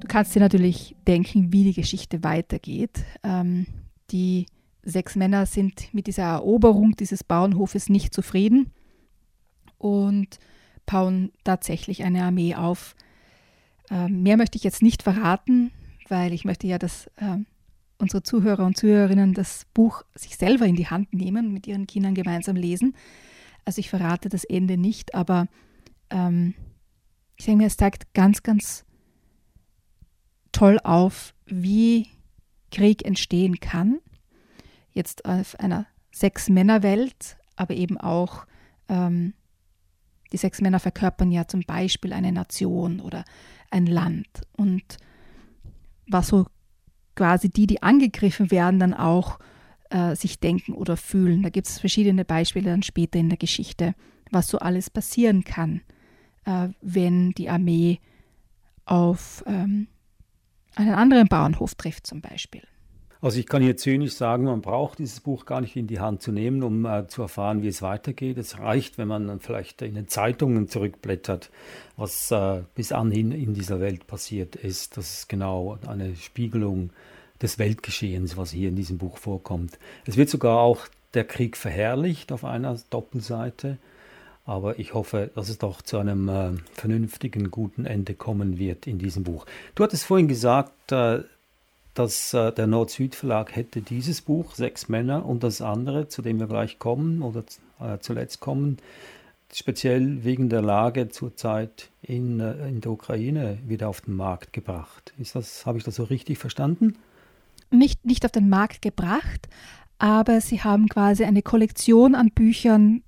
Du 0.00 0.08
kannst 0.08 0.34
dir 0.34 0.40
natürlich 0.40 0.96
denken, 1.06 1.52
wie 1.52 1.62
die 1.62 1.72
Geschichte 1.72 2.24
weitergeht. 2.24 3.04
Ähm, 3.22 3.68
die 4.10 4.46
sechs 4.84 5.16
Männer 5.16 5.46
sind 5.46 5.92
mit 5.92 6.06
dieser 6.06 6.24
Eroberung 6.24 6.92
dieses 6.96 7.24
Bauernhofes 7.24 7.88
nicht 7.88 8.14
zufrieden 8.14 8.70
und 9.78 10.38
bauen 10.86 11.32
tatsächlich 11.44 12.04
eine 12.04 12.24
Armee 12.24 12.54
auf. 12.54 12.94
Ähm, 13.90 14.22
mehr 14.22 14.36
möchte 14.36 14.56
ich 14.56 14.64
jetzt 14.64 14.82
nicht 14.82 15.02
verraten, 15.02 15.70
weil 16.08 16.32
ich 16.32 16.44
möchte 16.44 16.66
ja, 16.66 16.78
dass 16.78 17.06
äh, 17.16 17.38
unsere 17.98 18.22
Zuhörer 18.22 18.64
und 18.64 18.76
Zuhörerinnen 18.76 19.34
das 19.34 19.66
Buch 19.72 20.02
sich 20.14 20.36
selber 20.36 20.66
in 20.66 20.76
die 20.76 20.88
Hand 20.88 21.12
nehmen 21.12 21.46
und 21.46 21.52
mit 21.52 21.66
ihren 21.66 21.86
Kindern 21.86 22.14
gemeinsam 22.14 22.56
lesen. 22.56 22.94
Also 23.64 23.78
ich 23.80 23.90
verrate 23.90 24.28
das 24.28 24.44
Ende 24.44 24.76
nicht, 24.76 25.14
aber 25.14 25.46
ähm, 26.10 26.54
ich 27.36 27.46
denke 27.46 27.62
mir, 27.62 27.66
es 27.66 27.76
zeigt 27.76 28.12
ganz, 28.14 28.42
ganz 28.42 28.84
toll 30.52 30.78
auf, 30.82 31.34
wie 31.46 32.08
Krieg 32.70 33.04
entstehen 33.04 33.60
kann. 33.60 33.98
Jetzt 34.94 35.26
auf 35.26 35.58
einer 35.60 35.86
Sechs-Männer-Welt, 36.12 37.36
aber 37.56 37.74
eben 37.74 37.98
auch 37.98 38.46
ähm, 38.88 39.34
die 40.32 40.38
sechs 40.38 40.60
Männer 40.60 40.80
verkörpern 40.80 41.30
ja 41.30 41.46
zum 41.46 41.62
Beispiel 41.62 42.12
eine 42.12 42.32
Nation 42.32 43.00
oder 43.00 43.24
ein 43.70 43.86
Land. 43.86 44.26
Und 44.56 44.96
was 46.08 46.28
so 46.28 46.46
quasi 47.14 47.48
die, 47.50 47.68
die 47.68 47.82
angegriffen 47.82 48.50
werden, 48.50 48.80
dann 48.80 48.94
auch 48.94 49.38
äh, 49.90 50.16
sich 50.16 50.40
denken 50.40 50.72
oder 50.72 50.96
fühlen. 50.96 51.42
Da 51.42 51.50
gibt 51.50 51.68
es 51.68 51.78
verschiedene 51.78 52.24
Beispiele 52.24 52.70
dann 52.70 52.82
später 52.82 53.18
in 53.18 53.28
der 53.28 53.38
Geschichte, 53.38 53.94
was 54.32 54.48
so 54.48 54.58
alles 54.58 54.90
passieren 54.90 55.44
kann, 55.44 55.82
äh, 56.46 56.70
wenn 56.80 57.30
die 57.30 57.48
Armee 57.48 58.00
auf 58.86 59.44
ähm, 59.46 59.86
einen 60.74 60.94
anderen 60.94 61.28
Bauernhof 61.28 61.76
trifft 61.76 62.08
zum 62.08 62.20
Beispiel. 62.20 62.62
Also 63.24 63.40
ich 63.40 63.46
kann 63.46 63.62
hier 63.62 63.78
zynisch 63.78 64.12
sagen, 64.12 64.44
man 64.44 64.60
braucht 64.60 64.98
dieses 64.98 65.20
Buch 65.20 65.46
gar 65.46 65.62
nicht 65.62 65.76
in 65.76 65.86
die 65.86 65.98
Hand 65.98 66.20
zu 66.20 66.30
nehmen, 66.30 66.62
um 66.62 66.84
äh, 66.84 67.08
zu 67.08 67.22
erfahren, 67.22 67.62
wie 67.62 67.68
es 67.68 67.80
weitergeht. 67.80 68.36
Es 68.36 68.58
reicht, 68.58 68.98
wenn 68.98 69.08
man 69.08 69.26
dann 69.26 69.40
vielleicht 69.40 69.80
in 69.80 69.94
den 69.94 70.08
Zeitungen 70.08 70.68
zurückblättert, 70.68 71.50
was 71.96 72.30
äh, 72.30 72.60
bis 72.74 72.92
anhin 72.92 73.32
in 73.32 73.54
dieser 73.54 73.80
Welt 73.80 74.06
passiert 74.06 74.56
ist. 74.56 74.98
Das 74.98 75.20
ist 75.20 75.30
genau 75.30 75.78
eine 75.86 76.14
Spiegelung 76.16 76.90
des 77.40 77.58
Weltgeschehens, 77.58 78.36
was 78.36 78.50
hier 78.50 78.68
in 78.68 78.76
diesem 78.76 78.98
Buch 78.98 79.16
vorkommt. 79.16 79.78
Es 80.04 80.18
wird 80.18 80.28
sogar 80.28 80.58
auch 80.58 80.86
der 81.14 81.24
Krieg 81.24 81.56
verherrlicht 81.56 82.30
auf 82.30 82.44
einer 82.44 82.76
Doppelseite. 82.90 83.78
Aber 84.44 84.78
ich 84.78 84.92
hoffe, 84.92 85.30
dass 85.34 85.48
es 85.48 85.56
doch 85.56 85.80
zu 85.80 85.96
einem 85.96 86.28
äh, 86.28 86.50
vernünftigen, 86.74 87.50
guten 87.50 87.86
Ende 87.86 88.12
kommen 88.12 88.58
wird 88.58 88.86
in 88.86 88.98
diesem 88.98 89.22
Buch. 89.22 89.46
Du 89.74 89.82
hattest 89.82 90.04
vorhin 90.04 90.28
gesagt, 90.28 90.92
äh, 90.92 91.22
dass 91.94 92.34
äh, 92.34 92.52
der 92.52 92.66
Nord-Süd-Verlag 92.66 93.54
hätte 93.54 93.80
dieses 93.80 94.20
Buch, 94.20 94.54
Sechs 94.54 94.88
Männer, 94.88 95.24
und 95.24 95.42
das 95.42 95.62
andere, 95.62 96.08
zu 96.08 96.22
dem 96.22 96.40
wir 96.40 96.48
gleich 96.48 96.78
kommen 96.78 97.22
oder 97.22 97.44
äh, 97.80 97.98
zuletzt 98.00 98.40
kommen, 98.40 98.78
speziell 99.52 100.24
wegen 100.24 100.48
der 100.48 100.62
Lage 100.62 101.08
zurzeit 101.08 101.90
in, 102.02 102.40
äh, 102.40 102.68
in 102.68 102.80
der 102.80 102.90
Ukraine 102.90 103.58
wieder 103.66 103.88
auf 103.88 104.00
den 104.00 104.16
Markt 104.16 104.52
gebracht. 104.52 105.14
Habe 105.64 105.78
ich 105.78 105.84
das 105.84 105.94
so 105.94 106.04
richtig 106.04 106.38
verstanden? 106.38 106.98
Nicht, 107.70 108.04
nicht 108.04 108.24
auf 108.24 108.32
den 108.32 108.48
Markt 108.48 108.82
gebracht, 108.82 109.48
aber 109.98 110.40
sie 110.40 110.62
haben 110.62 110.88
quasi 110.88 111.24
eine 111.24 111.42
Kollektion 111.42 112.14
an 112.16 112.30
Büchern 112.30 113.02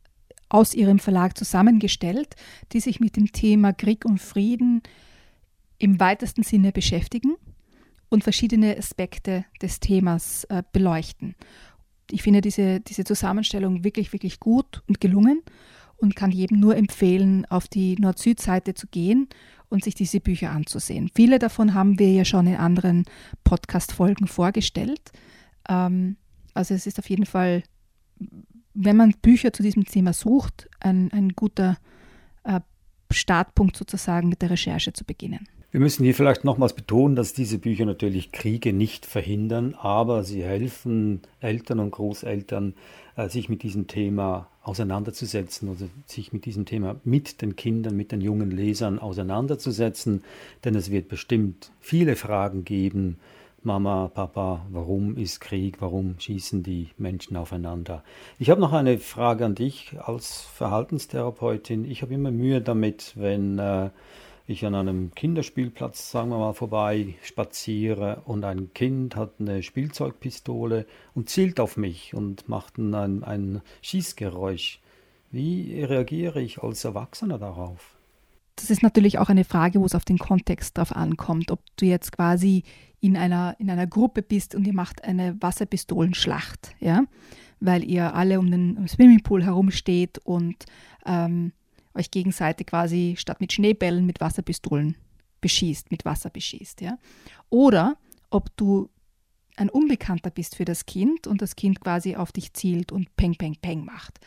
aus 0.49 0.75
ihrem 0.75 1.01
Verlag 1.01 1.37
zusammengestellt, 1.37 2.37
die 2.73 2.81
sich 2.81 3.01
mit 3.01 3.17
dem 3.17 3.33
Thema 3.33 3.73
Krieg 3.73 4.05
und 4.05 4.21
Frieden 4.21 4.83
im 5.79 5.99
weitesten 5.99 6.45
Sinne 6.45 6.71
beschäftigen 6.71 7.35
und 8.09 8.25
verschiedene 8.25 8.77
Aspekte 8.77 9.45
des 9.61 9.81
Themas 9.81 10.45
äh, 10.45 10.63
beleuchten. 10.73 11.35
Ich 12.11 12.23
finde 12.23 12.41
diese, 12.41 12.81
diese 12.81 13.05
Zusammenstellung 13.05 13.85
wirklich, 13.85 14.13
wirklich 14.13 14.39
gut 14.39 14.83
und 14.87 15.01
gelungen 15.01 15.43
und 15.97 16.15
kann 16.15 16.31
jedem 16.31 16.61
nur 16.61 16.77
empfehlen, 16.77 17.47
auf 17.47 17.69
die 17.69 17.97
Nord-Süd-Seite 17.97 18.75
zu 18.75 18.87
gehen 18.87 19.29
und 19.69 19.83
sich 19.83 19.95
diese 19.95 20.21
Bücher 20.21 20.51
anzusehen. 20.51 21.11
Viele 21.15 21.39
davon 21.39 21.75
haben 21.75 21.99
wir 21.99 22.13
ja 22.13 22.25
schon 22.25 22.47
in 22.47 22.57
anderen 22.57 23.05
Podcast-Folgen 23.45 24.27
vorgestellt. 24.27 25.11
Ähm, 25.69 26.17
also 26.55 26.75
es 26.75 26.87
ist 26.87 26.99
auf 26.99 27.11
jeden 27.11 27.27
Fall, 27.27 27.63
wenn 28.75 28.97
man 28.97 29.15
Bücher 29.23 29.53
zu 29.53 29.63
diesem 29.63 29.85
Thema 29.85 30.13
sucht, 30.13 30.69
ein, 30.81 31.11
ein 31.13 31.31
guter 31.31 31.79
äh, 32.45 32.61
Startpunkt 33.11 33.77
sozusagen 33.77 34.29
mit 34.29 34.43
der 34.43 34.51
Recherche 34.51 34.93
zu 34.93 35.05
beginnen. 35.05 35.49
Wir 35.77 35.83
müssen 35.83 36.05
hier 36.05 36.15
vielleicht 36.15 36.43
nochmals 36.43 36.73
betonen, 36.73 37.17
dass 37.17 37.35
diese 37.35 37.59
Bücher 37.59 37.85
natürlich 37.85 38.33
Kriege 38.33 38.73
nicht 38.73 39.05
verhindern, 39.05 39.75
aber 39.79 40.25
sie 40.25 40.43
helfen 40.43 41.21
Eltern 41.41 41.81
und 41.81 41.91
Großeltern, 41.91 42.73
äh, 43.15 43.29
sich 43.29 43.51
mit 43.51 43.63
diesem 43.63 43.87
Thema 43.87 44.49
auseinanderzusetzen 44.63 45.69
oder 45.69 45.87
sich 46.07 46.33
mit 46.33 46.47
diesem 46.47 46.65
Thema 46.65 46.97
mit 47.05 47.43
den 47.43 47.57
Kindern, 47.57 47.95
mit 47.95 48.11
den 48.11 48.23
jungen 48.23 48.51
Lesern 48.51 48.99
auseinanderzusetzen, 48.99 50.25
denn 50.65 50.75
es 50.77 50.91
wird 50.91 51.09
bestimmt 51.09 51.73
viele 51.79 52.17
Fragen 52.17 52.65
geben. 52.65 53.19
Mama, 53.63 54.09
Papa, 54.09 54.65
warum 54.71 55.19
ist 55.19 55.41
Krieg? 55.41 55.83
Warum 55.83 56.19
schießen 56.19 56.63
die 56.63 56.89
Menschen 56.97 57.37
aufeinander? 57.37 58.03
Ich 58.39 58.49
habe 58.49 58.63
noch 58.63 58.73
eine 58.73 58.97
Frage 58.97 59.45
an 59.45 59.55
dich 59.55 59.95
als 60.01 60.41
Verhaltenstherapeutin. 60.41 61.85
Ich 61.85 62.01
habe 62.01 62.15
immer 62.15 62.31
Mühe 62.31 62.63
damit, 62.63 63.13
wenn 63.15 63.59
äh, 63.59 63.91
ich 64.47 64.65
an 64.65 64.75
einem 64.75 65.15
Kinderspielplatz, 65.15 66.11
sagen 66.11 66.31
wir 66.31 66.39
mal, 66.39 66.53
vorbei 66.53 67.15
spaziere 67.23 68.23
und 68.25 68.45
ein 68.45 68.73
Kind 68.75 69.17
hat 69.17 69.35
eine 69.41 69.63
Spielzeugpistole 69.63 70.87
und 71.15 71.29
zielt 71.29 71.59
auf 71.59 71.77
mich 71.77 72.15
und 72.15 72.49
macht 72.49 72.79
ein, 72.79 73.25
ein 73.25 73.61
Schießgeräusch. 73.83 74.81
Wie 75.31 75.83
reagiere 75.83 76.41
ich 76.41 76.63
als 76.63 76.85
Erwachsener 76.85 77.39
darauf? 77.39 77.97
Das 78.55 78.71
ist 78.71 78.83
natürlich 78.83 79.19
auch 79.19 79.29
eine 79.29 79.45
Frage, 79.45 79.81
wo 79.81 79.85
es 79.85 79.95
auf 79.95 80.05
den 80.05 80.19
Kontext 80.19 80.79
drauf 80.79 80.95
ankommt, 80.95 81.51
ob 81.51 81.61
du 81.77 81.85
jetzt 81.85 82.13
quasi 82.13 82.63
in 83.01 83.17
einer, 83.17 83.57
in 83.59 83.69
einer 83.69 83.87
Gruppe 83.87 84.23
bist 84.23 84.55
und 84.55 84.67
ihr 84.67 84.73
macht 84.73 85.05
eine 85.05 85.37
Wasserpistolenschlacht, 85.41 86.75
ja, 86.81 87.05
weil 87.61 87.85
ihr 87.85 88.15
alle 88.15 88.39
um 88.39 88.51
den 88.51 88.89
Swimmingpool 88.89 89.45
herumsteht 89.45 90.19
und 90.19 90.65
ähm, 91.05 91.53
euch 91.97 92.11
gegenseitig 92.11 92.67
quasi 92.67 93.15
statt 93.19 93.41
mit 93.41 93.53
Schneebällen 93.53 94.07
mit 94.07 94.21
Wasserpistolen 94.21 94.97
beschießt, 95.41 95.91
mit 95.91 96.05
Wasser 96.05 96.31
beschießt. 96.31 96.81
Ja? 96.81 96.99
Oder 97.51 97.97
ob 98.31 98.57
du 98.57 98.91
ein 99.57 99.71
Unbekannter 99.71 100.31
bist 100.31 100.57
für 100.57 100.65
das 100.65 100.87
Kind 100.87 101.27
und 101.27 101.43
das 101.43 101.57
Kind 101.57 101.81
quasi 101.81 102.17
auf 102.17 102.33
dich 102.33 102.53
zielt 102.53 102.93
und 102.93 103.15
Peng, 103.17 103.37
Peng, 103.37 103.57
Peng 103.61 103.85
macht. 103.85 104.21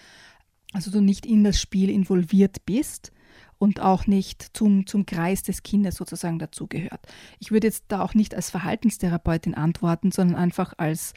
Also 0.74 0.92
du 0.92 1.02
nicht 1.02 1.26
in 1.26 1.44
das 1.44 1.60
Spiel 1.60 1.90
involviert 1.90 2.66
bist 2.66 3.12
und 3.58 3.80
auch 3.80 4.08
nicht 4.08 4.50
zum, 4.54 4.88
zum 4.88 5.06
Kreis 5.06 5.44
des 5.44 5.64
Kindes 5.64 5.96
sozusagen 5.96 6.40
dazugehört. 6.40 7.06
Ich 7.40 7.52
würde 7.52 7.68
jetzt 7.68 7.86
da 7.90 8.02
auch 8.02 8.14
nicht 8.14 8.34
als 8.34 8.50
Verhaltenstherapeutin 8.50 9.54
antworten, 9.56 10.12
sondern 10.12 10.38
einfach 10.38 10.74
als, 10.78 11.14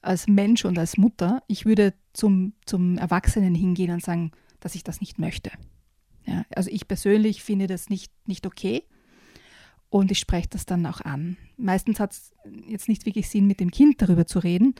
als 0.00 0.26
Mensch 0.26 0.64
und 0.64 0.78
als 0.78 0.96
Mutter. 0.96 1.42
Ich 1.46 1.64
würde 1.64 1.94
zum, 2.12 2.54
zum 2.66 2.98
Erwachsenen 2.98 3.54
hingehen 3.54 3.92
und 3.92 4.02
sagen, 4.02 4.32
dass 4.60 4.74
ich 4.74 4.84
das 4.84 5.00
nicht 5.00 5.18
möchte. 5.18 5.50
Ja, 6.26 6.44
also 6.54 6.70
ich 6.70 6.88
persönlich 6.88 7.42
finde 7.42 7.66
das 7.66 7.90
nicht, 7.90 8.12
nicht 8.26 8.46
okay 8.46 8.84
und 9.90 10.10
ich 10.10 10.18
spreche 10.18 10.48
das 10.48 10.66
dann 10.66 10.86
auch 10.86 11.00
an. 11.00 11.36
Meistens 11.56 12.00
hat 12.00 12.12
es 12.12 12.34
jetzt 12.66 12.88
nicht 12.88 13.06
wirklich 13.06 13.28
Sinn, 13.28 13.46
mit 13.46 13.60
dem 13.60 13.70
Kind 13.70 14.00
darüber 14.00 14.26
zu 14.26 14.38
reden, 14.38 14.74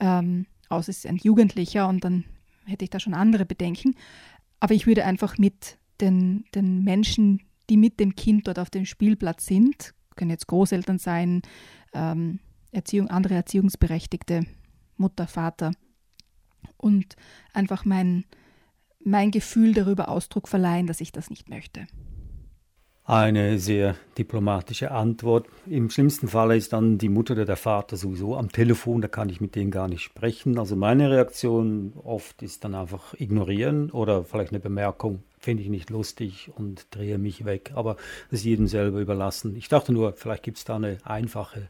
ähm, 0.00 0.46
außer 0.68 0.90
es 0.90 0.98
ist 0.98 1.06
ein 1.06 1.16
Jugendlicher 1.16 1.88
und 1.88 2.04
dann 2.04 2.24
hätte 2.66 2.84
ich 2.84 2.90
da 2.90 3.00
schon 3.00 3.14
andere 3.14 3.46
Bedenken. 3.46 3.94
Aber 4.58 4.74
ich 4.74 4.86
würde 4.86 5.04
einfach 5.04 5.38
mit 5.38 5.78
den, 6.00 6.44
den 6.54 6.82
Menschen, 6.82 7.42
die 7.68 7.76
mit 7.76 8.00
dem 8.00 8.16
Kind 8.16 8.48
dort 8.48 8.58
auf 8.58 8.70
dem 8.70 8.84
Spielplatz 8.84 9.46
sind, 9.46 9.94
können 10.16 10.30
jetzt 10.30 10.46
Großeltern 10.48 10.98
sein, 10.98 11.42
ähm, 11.94 12.40
Erziehung, 12.72 13.08
andere 13.08 13.34
Erziehungsberechtigte, 13.34 14.44
Mutter, 14.96 15.26
Vater, 15.26 15.72
und 16.76 17.16
einfach 17.52 17.84
mein, 17.84 18.24
mein 19.04 19.30
Gefühl 19.30 19.74
darüber 19.74 20.08
Ausdruck 20.08 20.48
verleihen, 20.48 20.86
dass 20.86 21.00
ich 21.00 21.12
das 21.12 21.30
nicht 21.30 21.48
möchte. 21.48 21.86
eine 23.10 23.58
sehr 23.58 23.96
diplomatische 24.18 24.92
Antwort. 24.92 25.48
Im 25.66 25.90
schlimmsten 25.90 26.28
Fall 26.28 26.56
ist 26.56 26.72
dann 26.72 26.96
die 26.96 27.08
Mutter 27.08 27.32
oder 27.32 27.44
der 27.44 27.56
Vater 27.56 27.96
sowieso 27.96 28.36
am 28.36 28.52
Telefon, 28.52 29.00
da 29.00 29.08
kann 29.08 29.28
ich 29.28 29.40
mit 29.40 29.56
denen 29.56 29.72
gar 29.72 29.88
nicht 29.88 30.02
sprechen. 30.02 30.60
Also 30.60 30.76
meine 30.76 31.10
Reaktion 31.10 31.92
oft 32.04 32.40
ist 32.40 32.62
dann 32.62 32.76
einfach 32.76 33.14
ignorieren 33.18 33.90
oder 33.90 34.22
vielleicht 34.22 34.52
eine 34.52 34.60
Bemerkung, 34.60 35.24
finde 35.40 35.64
ich 35.64 35.70
nicht 35.70 35.90
lustig 35.90 36.52
und 36.54 36.86
drehe 36.92 37.18
mich 37.18 37.44
weg. 37.44 37.72
Aber 37.74 37.96
das 38.30 38.40
ist 38.40 38.44
jedem 38.44 38.68
selber 38.68 39.00
überlassen. 39.00 39.56
Ich 39.56 39.68
dachte 39.68 39.92
nur, 39.92 40.12
vielleicht 40.12 40.44
gibt 40.44 40.58
es 40.58 40.64
da 40.64 40.76
eine 40.76 40.98
einfache 41.02 41.68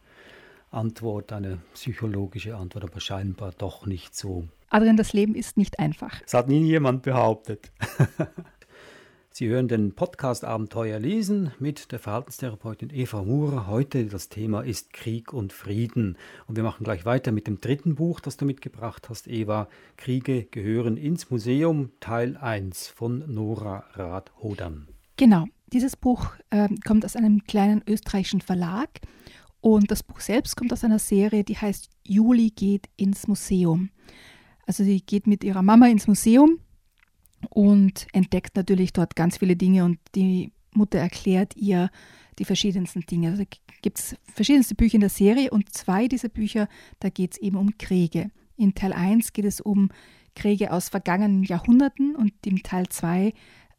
Antwort, 0.70 1.32
eine 1.32 1.58
psychologische 1.72 2.54
Antwort, 2.54 2.84
aber 2.84 3.00
scheinbar 3.00 3.52
doch 3.56 3.86
nicht 3.86 4.14
so. 4.14 4.46
Adrian, 4.72 4.96
das 4.96 5.12
Leben 5.12 5.34
ist 5.34 5.56
nicht 5.56 5.80
einfach. 5.80 6.20
Das 6.20 6.34
hat 6.34 6.48
nie 6.48 6.62
jemand 6.62 7.02
behauptet. 7.02 7.72
Sie 9.32 9.48
hören 9.48 9.66
den 9.66 9.96
Podcast 9.96 10.44
Abenteuer 10.44 11.00
lesen 11.00 11.50
mit 11.58 11.90
der 11.90 11.98
Verhaltenstherapeutin 11.98 12.88
Eva 12.92 13.24
Murer. 13.24 13.66
Heute 13.66 14.06
das 14.06 14.28
Thema 14.28 14.60
ist 14.60 14.92
Krieg 14.92 15.32
und 15.32 15.52
Frieden. 15.52 16.16
Und 16.46 16.54
wir 16.54 16.62
machen 16.62 16.84
gleich 16.84 17.04
weiter 17.04 17.32
mit 17.32 17.48
dem 17.48 17.60
dritten 17.60 17.96
Buch, 17.96 18.20
das 18.20 18.36
du 18.36 18.44
mitgebracht 18.44 19.08
hast, 19.08 19.26
Eva. 19.26 19.68
Kriege 19.96 20.44
gehören 20.44 20.96
ins 20.96 21.30
Museum, 21.30 21.90
Teil 21.98 22.36
1 22.36 22.86
von 22.86 23.24
Nora 23.26 23.84
Rath-Hodam. 23.94 24.86
Genau, 25.16 25.46
dieses 25.72 25.96
Buch 25.96 26.26
äh, 26.50 26.68
kommt 26.86 27.04
aus 27.04 27.16
einem 27.16 27.42
kleinen 27.42 27.82
österreichischen 27.88 28.40
Verlag 28.40 29.00
und 29.60 29.90
das 29.90 30.04
Buch 30.04 30.20
selbst 30.20 30.56
kommt 30.56 30.72
aus 30.72 30.84
einer 30.84 31.00
Serie, 31.00 31.42
die 31.42 31.56
heißt 31.56 31.90
Juli 32.04 32.50
geht 32.50 32.88
ins 32.96 33.26
Museum. 33.26 33.90
Also 34.70 34.84
sie 34.84 35.00
geht 35.00 35.26
mit 35.26 35.42
ihrer 35.42 35.62
Mama 35.62 35.88
ins 35.88 36.06
Museum 36.06 36.60
und 37.48 38.06
entdeckt 38.12 38.54
natürlich 38.54 38.92
dort 38.92 39.16
ganz 39.16 39.38
viele 39.38 39.56
Dinge 39.56 39.84
und 39.84 39.98
die 40.14 40.52
Mutter 40.72 41.00
erklärt 41.00 41.56
ihr 41.56 41.90
die 42.38 42.44
verschiedensten 42.44 43.00
Dinge. 43.00 43.30
Also 43.30 43.42
gibt 43.82 43.98
es 43.98 44.14
verschiedenste 44.32 44.76
Bücher 44.76 44.94
in 44.94 45.00
der 45.00 45.10
Serie 45.10 45.50
und 45.50 45.74
zwei 45.74 46.06
dieser 46.06 46.28
Bücher, 46.28 46.68
da 47.00 47.08
geht 47.08 47.32
es 47.32 47.38
eben 47.38 47.56
um 47.56 47.78
Kriege. 47.78 48.30
In 48.56 48.76
Teil 48.76 48.92
1 48.92 49.32
geht 49.32 49.44
es 49.44 49.60
um 49.60 49.88
Kriege 50.36 50.72
aus 50.72 50.88
vergangenen 50.88 51.42
Jahrhunderten 51.42 52.14
und 52.14 52.32
im 52.46 52.62
Teil 52.62 52.88
2 52.88 53.32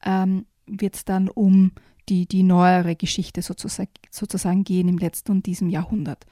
ähm, 0.03 0.45
wird 0.65 0.95
es 0.95 1.05
dann 1.05 1.29
um 1.29 1.71
die, 2.09 2.25
die 2.25 2.43
neuere 2.43 2.97
Geschichte 2.97 3.41
sozusagen, 3.41 3.91
sozusagen 4.09 4.65
gehen 4.65 4.89
im 4.89 4.97
letzten 4.97 5.31
und 5.31 5.45
diesem 5.45 5.69
Jahrhundert. 5.69 6.25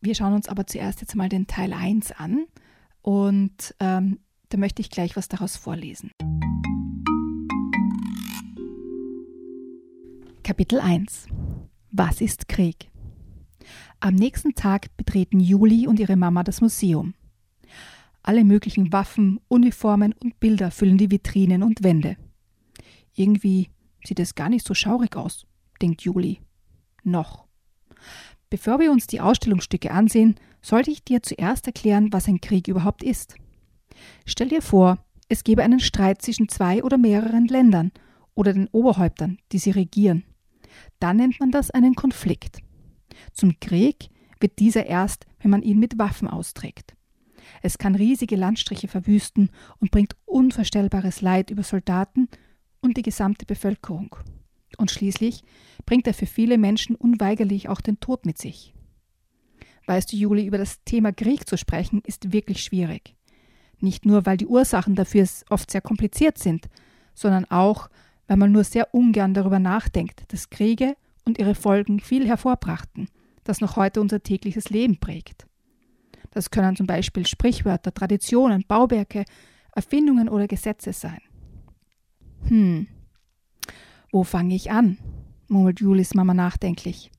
Wir 0.00 0.14
schauen 0.14 0.34
uns 0.34 0.48
aber 0.48 0.68
zuerst 0.68 1.00
jetzt 1.00 1.16
mal 1.16 1.28
den 1.28 1.48
Teil 1.48 1.72
1 1.72 2.12
an 2.12 2.46
und 3.02 3.74
ähm, 3.80 4.18
da 4.48 4.58
möchte 4.58 4.82
ich 4.82 4.90
gleich 4.90 5.16
was 5.16 5.28
daraus 5.28 5.56
vorlesen. 5.56 6.10
Kapitel 10.42 10.80
1 10.80 11.26
Was 11.90 12.20
ist 12.20 12.48
Krieg? 12.48 12.90
Am 14.00 14.14
nächsten 14.14 14.54
Tag 14.54 14.96
betreten 14.96 15.40
Juli 15.40 15.86
und 15.86 16.00
ihre 16.00 16.16
Mama 16.16 16.42
das 16.42 16.60
Museum. 16.60 17.14
Alle 18.22 18.44
möglichen 18.44 18.92
Waffen, 18.92 19.40
Uniformen 19.48 20.12
und 20.12 20.40
Bilder 20.40 20.70
füllen 20.70 20.98
die 20.98 21.10
Vitrinen 21.10 21.62
und 21.62 21.82
Wände. 21.82 22.16
Irgendwie 23.14 23.70
sieht 24.04 24.20
es 24.20 24.34
gar 24.34 24.48
nicht 24.48 24.66
so 24.66 24.74
schaurig 24.74 25.16
aus, 25.16 25.46
denkt 25.82 26.02
Juli. 26.02 26.40
Noch. 27.04 27.46
Bevor 28.50 28.80
wir 28.80 28.90
uns 28.90 29.06
die 29.06 29.20
Ausstellungsstücke 29.20 29.90
ansehen, 29.90 30.36
sollte 30.68 30.90
ich 30.90 31.02
dir 31.02 31.22
zuerst 31.22 31.66
erklären, 31.66 32.12
was 32.12 32.28
ein 32.28 32.42
Krieg 32.42 32.68
überhaupt 32.68 33.02
ist. 33.02 33.36
Stell 34.26 34.48
dir 34.48 34.60
vor, 34.60 34.98
es 35.28 35.42
gäbe 35.42 35.62
einen 35.62 35.80
Streit 35.80 36.20
zwischen 36.20 36.48
zwei 36.48 36.82
oder 36.82 36.98
mehreren 36.98 37.46
Ländern 37.46 37.90
oder 38.34 38.52
den 38.52 38.68
Oberhäuptern, 38.68 39.38
die 39.50 39.58
sie 39.58 39.70
regieren. 39.70 40.24
Dann 41.00 41.16
nennt 41.16 41.40
man 41.40 41.50
das 41.50 41.70
einen 41.70 41.94
Konflikt. 41.94 42.58
Zum 43.32 43.58
Krieg 43.60 44.10
wird 44.40 44.58
dieser 44.58 44.84
erst, 44.84 45.26
wenn 45.40 45.50
man 45.50 45.62
ihn 45.62 45.78
mit 45.78 45.98
Waffen 45.98 46.28
austrägt. 46.28 46.94
Es 47.62 47.78
kann 47.78 47.94
riesige 47.94 48.36
Landstriche 48.36 48.88
verwüsten 48.88 49.48
und 49.80 49.90
bringt 49.90 50.16
unvorstellbares 50.26 51.22
Leid 51.22 51.50
über 51.50 51.62
Soldaten 51.62 52.28
und 52.82 52.98
die 52.98 53.02
gesamte 53.02 53.46
Bevölkerung. 53.46 54.16
Und 54.76 54.90
schließlich 54.90 55.42
bringt 55.86 56.06
er 56.06 56.14
für 56.14 56.26
viele 56.26 56.58
Menschen 56.58 56.94
unweigerlich 56.94 57.70
auch 57.70 57.80
den 57.80 58.00
Tod 58.00 58.26
mit 58.26 58.36
sich. 58.36 58.74
Weißt 59.88 60.12
du, 60.12 60.16
Juli, 60.18 60.44
über 60.44 60.58
das 60.58 60.84
Thema 60.84 61.12
Krieg 61.12 61.48
zu 61.48 61.56
sprechen, 61.56 62.02
ist 62.04 62.30
wirklich 62.30 62.62
schwierig. 62.62 63.16
Nicht 63.80 64.04
nur, 64.04 64.26
weil 64.26 64.36
die 64.36 64.46
Ursachen 64.46 64.94
dafür 64.94 65.26
oft 65.48 65.70
sehr 65.70 65.80
kompliziert 65.80 66.36
sind, 66.36 66.68
sondern 67.14 67.46
auch, 67.46 67.88
weil 68.26 68.36
man 68.36 68.52
nur 68.52 68.64
sehr 68.64 68.92
ungern 68.92 69.32
darüber 69.32 69.58
nachdenkt, 69.58 70.30
dass 70.30 70.50
Kriege 70.50 70.94
und 71.24 71.38
ihre 71.38 71.54
Folgen 71.54 72.00
viel 72.00 72.28
hervorbrachten, 72.28 73.08
das 73.44 73.62
noch 73.62 73.76
heute 73.76 74.02
unser 74.02 74.22
tägliches 74.22 74.68
Leben 74.68 75.00
prägt. 75.00 75.46
Das 76.32 76.50
können 76.50 76.76
zum 76.76 76.86
Beispiel 76.86 77.26
Sprichwörter, 77.26 77.94
Traditionen, 77.94 78.66
Bauwerke, 78.68 79.24
Erfindungen 79.74 80.28
oder 80.28 80.48
Gesetze 80.48 80.92
sein. 80.92 81.22
Hm, 82.46 82.88
wo 84.12 84.22
fange 84.22 84.54
ich 84.54 84.70
an? 84.70 84.98
murmelt 85.48 85.80
Julis 85.80 86.12
Mama 86.12 86.34
nachdenklich. 86.34 87.10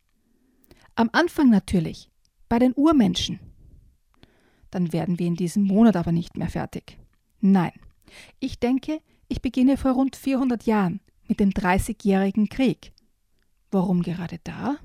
Am 0.93 1.10
Anfang 1.13 1.49
natürlich, 1.49 2.12
bei 2.50 2.60
den 2.60 2.74
Urmenschen 2.74 3.40
dann 4.72 4.94
werden 4.94 5.20
wir 5.20 5.28
in 5.28 5.36
diesem 5.36 5.64
Monat 5.64 5.96
aber 5.96 6.12
nicht 6.12 6.38
mehr 6.38 6.50
fertig. 6.50 6.98
Nein, 7.42 7.72
ich 8.40 8.60
denke, 8.60 9.00
ich 9.28 9.42
beginne 9.42 9.78
vor 9.78 9.92
rund 9.92 10.16
400 10.16 10.64
Jahren 10.64 11.00
mit 11.28 11.40
dem 11.40 11.52
Dreißigjährigen 11.52 12.50
Krieg. 12.50 12.92
Warum 13.72 14.02
gerade 14.02 14.40
da? 14.44 14.78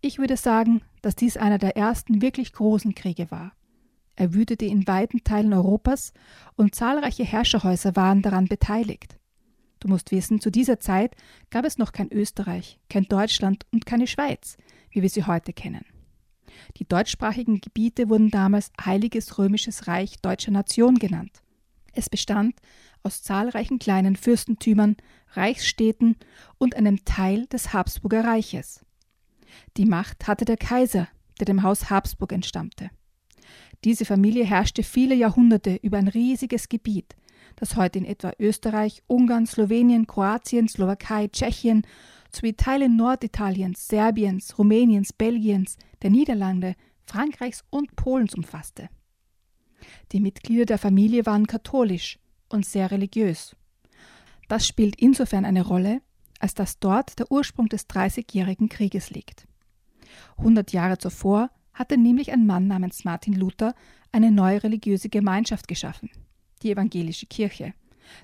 Ich 0.00 0.18
würde 0.18 0.36
sagen, 0.36 0.82
dass 1.02 1.16
dies 1.16 1.36
einer 1.36 1.58
der 1.58 1.76
ersten 1.76 2.22
wirklich 2.22 2.52
großen 2.52 2.94
Kriege 2.94 3.30
war. 3.30 3.52
Er 4.14 4.32
wütete 4.34 4.64
in 4.64 4.86
weiten 4.86 5.24
Teilen 5.24 5.52
Europas 5.52 6.12
und 6.54 6.74
zahlreiche 6.74 7.24
Herrscherhäuser 7.24 7.96
waren 7.96 8.22
daran 8.22 8.46
beteiligt. 8.46 9.18
Du 9.80 9.88
musst 9.88 10.10
wissen, 10.10 10.40
zu 10.40 10.50
dieser 10.50 10.80
Zeit 10.80 11.16
gab 11.50 11.64
es 11.66 11.76
noch 11.76 11.92
kein 11.92 12.10
Österreich, 12.10 12.78
kein 12.88 13.04
Deutschland 13.04 13.66
und 13.72 13.84
keine 13.84 14.06
Schweiz, 14.06 14.56
wie 14.90 15.02
wir 15.02 15.10
sie 15.10 15.24
heute 15.24 15.52
kennen. 15.52 15.84
Die 16.76 16.86
deutschsprachigen 16.86 17.60
Gebiete 17.60 18.08
wurden 18.08 18.30
damals 18.30 18.70
Heiliges 18.84 19.38
Römisches 19.38 19.86
Reich 19.86 20.16
Deutscher 20.20 20.50
Nation 20.50 20.96
genannt. 20.96 21.42
Es 21.92 22.10
bestand 22.10 22.54
aus 23.02 23.22
zahlreichen 23.22 23.78
kleinen 23.78 24.16
Fürstentümern, 24.16 24.96
Reichsstädten 25.32 26.16
und 26.58 26.76
einem 26.76 27.04
Teil 27.04 27.46
des 27.46 27.72
Habsburger 27.72 28.24
Reiches. 28.24 28.84
Die 29.76 29.86
Macht 29.86 30.26
hatte 30.26 30.44
der 30.44 30.56
Kaiser, 30.56 31.08
der 31.38 31.46
dem 31.46 31.62
Haus 31.62 31.90
Habsburg 31.90 32.32
entstammte. 32.32 32.90
Diese 33.84 34.04
Familie 34.04 34.44
herrschte 34.44 34.82
viele 34.82 35.14
Jahrhunderte 35.14 35.78
über 35.82 35.98
ein 35.98 36.08
riesiges 36.08 36.68
Gebiet, 36.68 37.14
das 37.56 37.76
heute 37.76 37.98
in 37.98 38.04
etwa 38.04 38.32
Österreich, 38.38 39.02
Ungarn, 39.06 39.46
Slowenien, 39.46 40.06
Kroatien, 40.06 40.68
Slowakei, 40.68 41.28
Tschechien 41.28 41.86
sowie 42.36 42.54
Teile 42.54 42.88
Norditaliens, 42.88 43.88
Serbiens, 43.88 44.58
Rumäniens, 44.58 45.12
Belgiens, 45.12 45.76
der 46.02 46.10
Niederlande, 46.10 46.74
Frankreichs 47.06 47.64
und 47.70 47.96
Polens 47.96 48.34
umfasste. 48.34 48.88
Die 50.12 50.20
Mitglieder 50.20 50.66
der 50.66 50.78
Familie 50.78 51.26
waren 51.26 51.46
katholisch 51.46 52.18
und 52.48 52.66
sehr 52.66 52.90
religiös. 52.90 53.56
Das 54.48 54.66
spielt 54.66 54.96
insofern 55.00 55.44
eine 55.44 55.62
Rolle, 55.62 56.02
als 56.38 56.54
dass 56.54 56.78
dort 56.78 57.18
der 57.18 57.30
Ursprung 57.32 57.68
des 57.68 57.86
Dreißigjährigen 57.86 58.68
Krieges 58.68 59.10
liegt. 59.10 59.46
Hundert 60.38 60.72
Jahre 60.72 60.98
zuvor 60.98 61.50
hatte 61.72 61.96
nämlich 61.96 62.32
ein 62.32 62.46
Mann 62.46 62.68
namens 62.68 63.04
Martin 63.04 63.34
Luther 63.34 63.74
eine 64.12 64.30
neue 64.30 64.62
religiöse 64.62 65.08
Gemeinschaft 65.08 65.68
geschaffen, 65.68 66.10
die 66.62 66.70
evangelische 66.70 67.26
Kirche, 67.26 67.74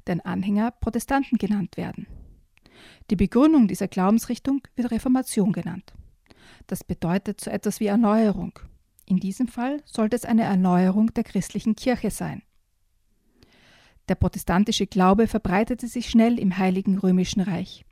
deren 0.06 0.20
Anhänger 0.20 0.70
Protestanten 0.70 1.38
genannt 1.38 1.76
werden. 1.76 2.06
Die 3.10 3.16
Begründung 3.16 3.68
dieser 3.68 3.88
Glaubensrichtung 3.88 4.62
wird 4.76 4.90
Reformation 4.90 5.52
genannt. 5.52 5.92
Das 6.66 6.84
bedeutet 6.84 7.40
so 7.40 7.50
etwas 7.50 7.80
wie 7.80 7.86
Erneuerung. 7.86 8.58
In 9.06 9.18
diesem 9.18 9.48
Fall 9.48 9.82
sollte 9.84 10.16
es 10.16 10.24
eine 10.24 10.44
Erneuerung 10.44 11.12
der 11.14 11.24
christlichen 11.24 11.76
Kirche 11.76 12.10
sein. 12.10 12.42
Der 14.08 14.14
protestantische 14.14 14.86
Glaube 14.86 15.26
verbreitete 15.26 15.86
sich 15.86 16.10
schnell 16.10 16.38
im 16.38 16.58
Heiligen 16.58 16.98
Römischen 16.98 17.40
Reich, 17.40 17.84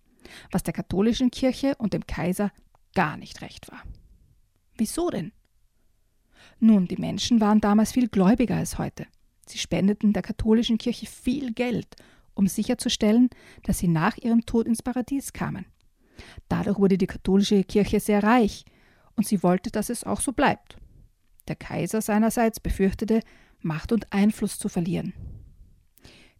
was 0.50 0.62
der 0.62 0.72
katholischen 0.72 1.31
Kirche 1.31 1.74
und 1.79 1.92
dem 1.92 2.07
Kaiser 2.07 2.53
gar 2.94 3.16
nicht 3.16 3.42
recht 3.42 3.70
war. 3.70 3.83
Wieso 4.76 5.11
denn? 5.11 5.33
Nun, 6.59 6.87
die 6.88 6.96
Menschen 6.96 7.40
waren 7.40 7.61
damals 7.61 7.92
viel 7.92 8.09
gläubiger 8.09 8.57
als 8.57 8.79
heute. 8.79 9.07
Sie 9.46 9.59
spendeten 9.59 10.12
der 10.12 10.22
katholischen 10.22 10.79
Kirche 10.79 11.07
viel 11.07 11.53
Geld 11.53 11.96
um 12.40 12.48
sicherzustellen, 12.48 13.29
dass 13.64 13.79
sie 13.79 13.87
nach 13.87 14.16
ihrem 14.16 14.46
Tod 14.46 14.66
ins 14.66 14.83
Paradies 14.83 15.35
kamen. 15.35 15.66
Dadurch 16.48 16.79
wurde 16.79 16.96
die 16.96 17.07
katholische 17.07 17.62
Kirche 17.64 18.00
sehr 18.00 18.22
reich 18.22 18.64
und 19.14 19.26
sie 19.26 19.42
wollte, 19.42 19.70
dass 19.70 19.90
es 19.90 20.05
auch 20.05 20.20
so 20.20 20.33
bleibt. 20.33 20.79
Der 21.48 21.57
Kaiser 21.57 22.00
seinerseits 22.00 22.59
befürchtete, 22.59 23.20
Macht 23.61 23.92
und 23.92 24.11
Einfluss 24.11 24.59
zu 24.59 24.70
verlieren. 24.70 25.12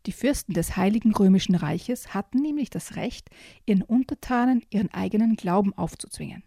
Die 0.06 0.12
Fürsten 0.12 0.54
des 0.54 0.78
Heiligen 0.78 1.14
Römischen 1.14 1.54
Reiches 1.54 2.14
hatten 2.14 2.38
nämlich 2.40 2.70
das 2.70 2.96
Recht, 2.96 3.28
ihren 3.66 3.82
Untertanen 3.82 4.62
ihren 4.70 4.90
eigenen 4.94 5.36
Glauben 5.36 5.74
aufzuzwingen. 5.74 6.42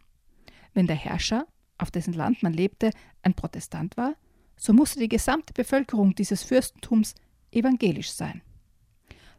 Wenn 0.74 0.88
der 0.88 0.96
Herrscher, 0.96 1.46
auf 1.78 1.92
dessen 1.92 2.14
Land 2.14 2.42
man 2.42 2.54
lebte, 2.54 2.90
ein 3.22 3.36
Protestant 3.36 3.98
war, 3.98 4.16
so 4.58 4.74
musste 4.74 5.00
die 5.00 5.10
gesamte 5.10 5.54
Bevölkerung 5.54 6.16
dieses 6.16 6.42
Fürstentums 6.42 7.14
evangelisch 7.52 8.12
sein. 8.12 8.42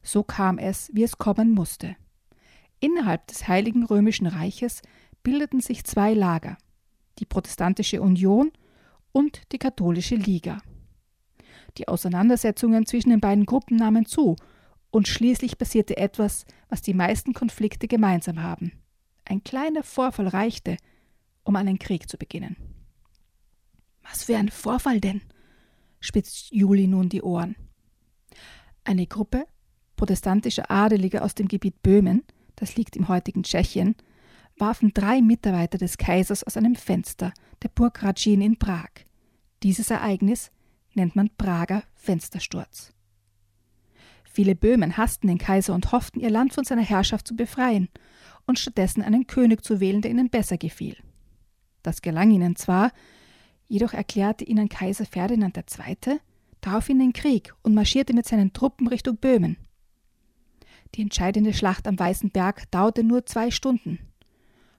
So 0.04 0.22
kam 0.22 0.58
es, 0.58 0.90
wie 0.92 1.02
es 1.02 1.18
kommen 1.18 1.50
musste. 1.50 1.96
Innerhalb 2.78 3.26
des 3.26 3.48
Heiligen 3.48 3.84
Römischen 3.84 4.26
Reiches 4.26 4.82
bildeten 5.22 5.60
sich 5.60 5.84
zwei 5.84 6.12
Lager, 6.12 6.58
die 7.18 7.24
Protestantische 7.24 8.02
Union 8.02 8.52
und 9.10 9.50
die 9.50 9.58
Katholische 9.58 10.16
Liga. 10.16 10.60
Die 11.78 11.88
Auseinandersetzungen 11.88 12.86
zwischen 12.86 13.10
den 13.10 13.20
beiden 13.20 13.46
Gruppen 13.46 13.76
nahmen 13.76 14.06
zu, 14.06 14.36
und 14.90 15.08
schließlich 15.08 15.58
passierte 15.58 15.96
etwas, 15.96 16.44
was 16.68 16.80
die 16.80 16.94
meisten 16.94 17.32
Konflikte 17.32 17.88
gemeinsam 17.88 18.40
haben. 18.44 18.70
Ein 19.24 19.42
kleiner 19.42 19.82
Vorfall 19.82 20.28
reichte, 20.28 20.76
um 21.42 21.56
einen 21.56 21.80
Krieg 21.80 22.08
zu 22.08 22.16
beginnen. 22.16 22.56
Was 24.02 24.22
für 24.22 24.36
ein 24.36 24.50
Vorfall 24.50 25.00
denn? 25.00 25.22
spitzt 25.98 26.52
Juli 26.52 26.86
nun 26.86 27.08
die 27.08 27.22
Ohren. 27.22 27.56
Eine 28.84 29.08
Gruppe 29.08 29.46
protestantischer 30.04 30.70
Adelige 30.70 31.22
aus 31.22 31.34
dem 31.34 31.48
Gebiet 31.48 31.82
Böhmen, 31.82 32.24
das 32.56 32.76
liegt 32.76 32.94
im 32.94 33.08
heutigen 33.08 33.42
Tschechien, 33.42 33.96
warfen 34.58 34.92
drei 34.92 35.22
Mitarbeiter 35.22 35.78
des 35.78 35.96
Kaisers 35.96 36.44
aus 36.44 36.58
einem 36.58 36.74
Fenster 36.74 37.32
der 37.62 37.70
Burg 37.70 38.02
Radzin 38.02 38.42
in 38.42 38.58
Prag. 38.58 38.90
Dieses 39.62 39.88
Ereignis 39.88 40.50
nennt 40.92 41.16
man 41.16 41.30
Prager 41.38 41.84
Fenstersturz. 41.94 42.92
Viele 44.24 44.54
Böhmen 44.54 44.98
hassten 44.98 45.26
den 45.28 45.38
Kaiser 45.38 45.72
und 45.74 45.90
hofften, 45.90 46.20
ihr 46.20 46.28
Land 46.28 46.52
von 46.52 46.64
seiner 46.64 46.82
Herrschaft 46.82 47.26
zu 47.26 47.34
befreien 47.34 47.88
und 48.44 48.58
stattdessen 48.58 49.00
einen 49.00 49.26
König 49.26 49.64
zu 49.64 49.80
wählen, 49.80 50.02
der 50.02 50.10
ihnen 50.10 50.28
besser 50.28 50.58
gefiel. 50.58 50.98
Das 51.82 52.02
gelang 52.02 52.30
ihnen 52.30 52.56
zwar, 52.56 52.92
jedoch 53.68 53.94
erklärte 53.94 54.44
ihnen 54.44 54.68
Kaiser 54.68 55.06
Ferdinand 55.06 55.56
II. 55.56 56.18
daraufhin 56.60 56.98
den 56.98 57.14
Krieg 57.14 57.54
und 57.62 57.72
marschierte 57.72 58.12
mit 58.12 58.28
seinen 58.28 58.52
Truppen 58.52 58.86
Richtung 58.86 59.16
Böhmen. 59.16 59.56
Die 60.94 61.02
entscheidende 61.02 61.52
Schlacht 61.52 61.88
am 61.88 61.98
Weißen 61.98 62.30
Berg 62.30 62.70
dauerte 62.70 63.02
nur 63.02 63.26
zwei 63.26 63.50
Stunden, 63.50 63.98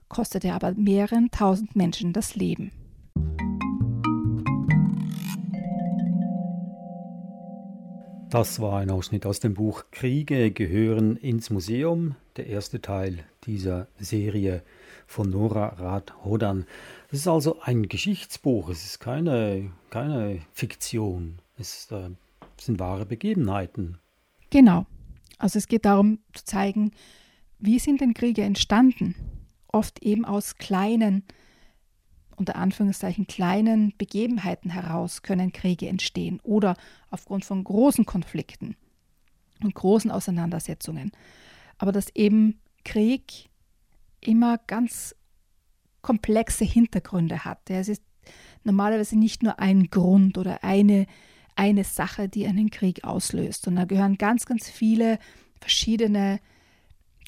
kostete 0.08 0.54
aber 0.54 0.72
mehreren 0.72 1.30
tausend 1.30 1.76
Menschen 1.76 2.14
das 2.14 2.34
Leben. 2.34 2.72
Das 8.30 8.60
war 8.60 8.78
ein 8.78 8.90
Ausschnitt 8.90 9.26
aus 9.26 9.40
dem 9.40 9.52
Buch 9.52 9.84
Kriege 9.90 10.50
gehören 10.50 11.16
ins 11.16 11.50
Museum, 11.50 12.16
der 12.36 12.46
erste 12.46 12.80
Teil 12.80 13.24
dieser 13.44 13.86
Serie 13.98 14.62
von 15.06 15.28
Nora 15.28 15.68
Rath-Hodan. 15.68 16.64
Es 17.10 17.20
ist 17.20 17.28
also 17.28 17.60
ein 17.60 17.88
Geschichtsbuch, 17.88 18.70
es 18.70 18.84
ist 18.84 19.00
keine, 19.00 19.70
keine 19.90 20.40
Fiktion, 20.54 21.40
es 21.58 21.90
äh, 21.92 22.08
sind 22.58 22.80
wahre 22.80 23.04
Begebenheiten. 23.04 23.98
Genau. 24.50 24.86
Also 25.38 25.58
es 25.58 25.68
geht 25.68 25.84
darum 25.84 26.18
zu 26.32 26.44
zeigen, 26.44 26.92
wie 27.58 27.78
sind 27.78 28.00
denn 28.00 28.14
Kriege 28.14 28.42
entstanden? 28.42 29.14
Oft 29.68 30.02
eben 30.02 30.24
aus 30.24 30.56
kleinen, 30.56 31.24
unter 32.36 32.56
Anführungszeichen 32.56 33.26
kleinen 33.26 33.94
Begebenheiten 33.96 34.70
heraus 34.70 35.22
können 35.22 35.52
Kriege 35.52 35.88
entstehen 35.88 36.40
oder 36.42 36.76
aufgrund 37.10 37.44
von 37.44 37.64
großen 37.64 38.04
Konflikten 38.06 38.76
und 39.62 39.74
großen 39.74 40.10
Auseinandersetzungen. 40.10 41.12
Aber 41.78 41.92
dass 41.92 42.14
eben 42.14 42.60
Krieg 42.84 43.48
immer 44.20 44.58
ganz 44.58 45.14
komplexe 46.02 46.64
Hintergründe 46.64 47.44
hat. 47.44 47.68
Es 47.68 47.88
ist 47.88 48.02
normalerweise 48.64 49.18
nicht 49.18 49.42
nur 49.42 49.58
ein 49.58 49.90
Grund 49.90 50.38
oder 50.38 50.62
eine, 50.62 51.06
eine 51.56 51.84
Sache, 51.84 52.28
die 52.28 52.46
einen 52.46 52.70
Krieg 52.70 53.04
auslöst, 53.04 53.64
sondern 53.64 53.88
da 53.88 53.94
gehören 53.94 54.18
ganz, 54.18 54.46
ganz 54.46 54.68
viele 54.68 55.18
verschiedene 55.60 56.38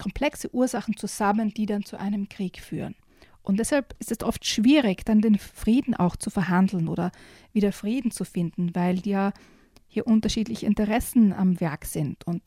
komplexe 0.00 0.54
Ursachen 0.54 0.96
zusammen, 0.96 1.52
die 1.52 1.66
dann 1.66 1.84
zu 1.84 1.98
einem 1.98 2.28
Krieg 2.28 2.60
führen. 2.60 2.94
Und 3.42 3.58
deshalb 3.58 3.94
ist 3.98 4.12
es 4.12 4.22
oft 4.22 4.46
schwierig, 4.46 5.04
dann 5.04 5.22
den 5.22 5.38
Frieden 5.38 5.94
auch 5.94 6.16
zu 6.16 6.30
verhandeln 6.30 6.86
oder 6.86 7.10
wieder 7.52 7.72
Frieden 7.72 8.10
zu 8.10 8.24
finden, 8.24 8.74
weil 8.74 9.06
ja 9.06 9.32
hier 9.88 10.06
unterschiedliche 10.06 10.66
Interessen 10.66 11.32
am 11.32 11.58
Werk 11.60 11.86
sind 11.86 12.26
und 12.26 12.42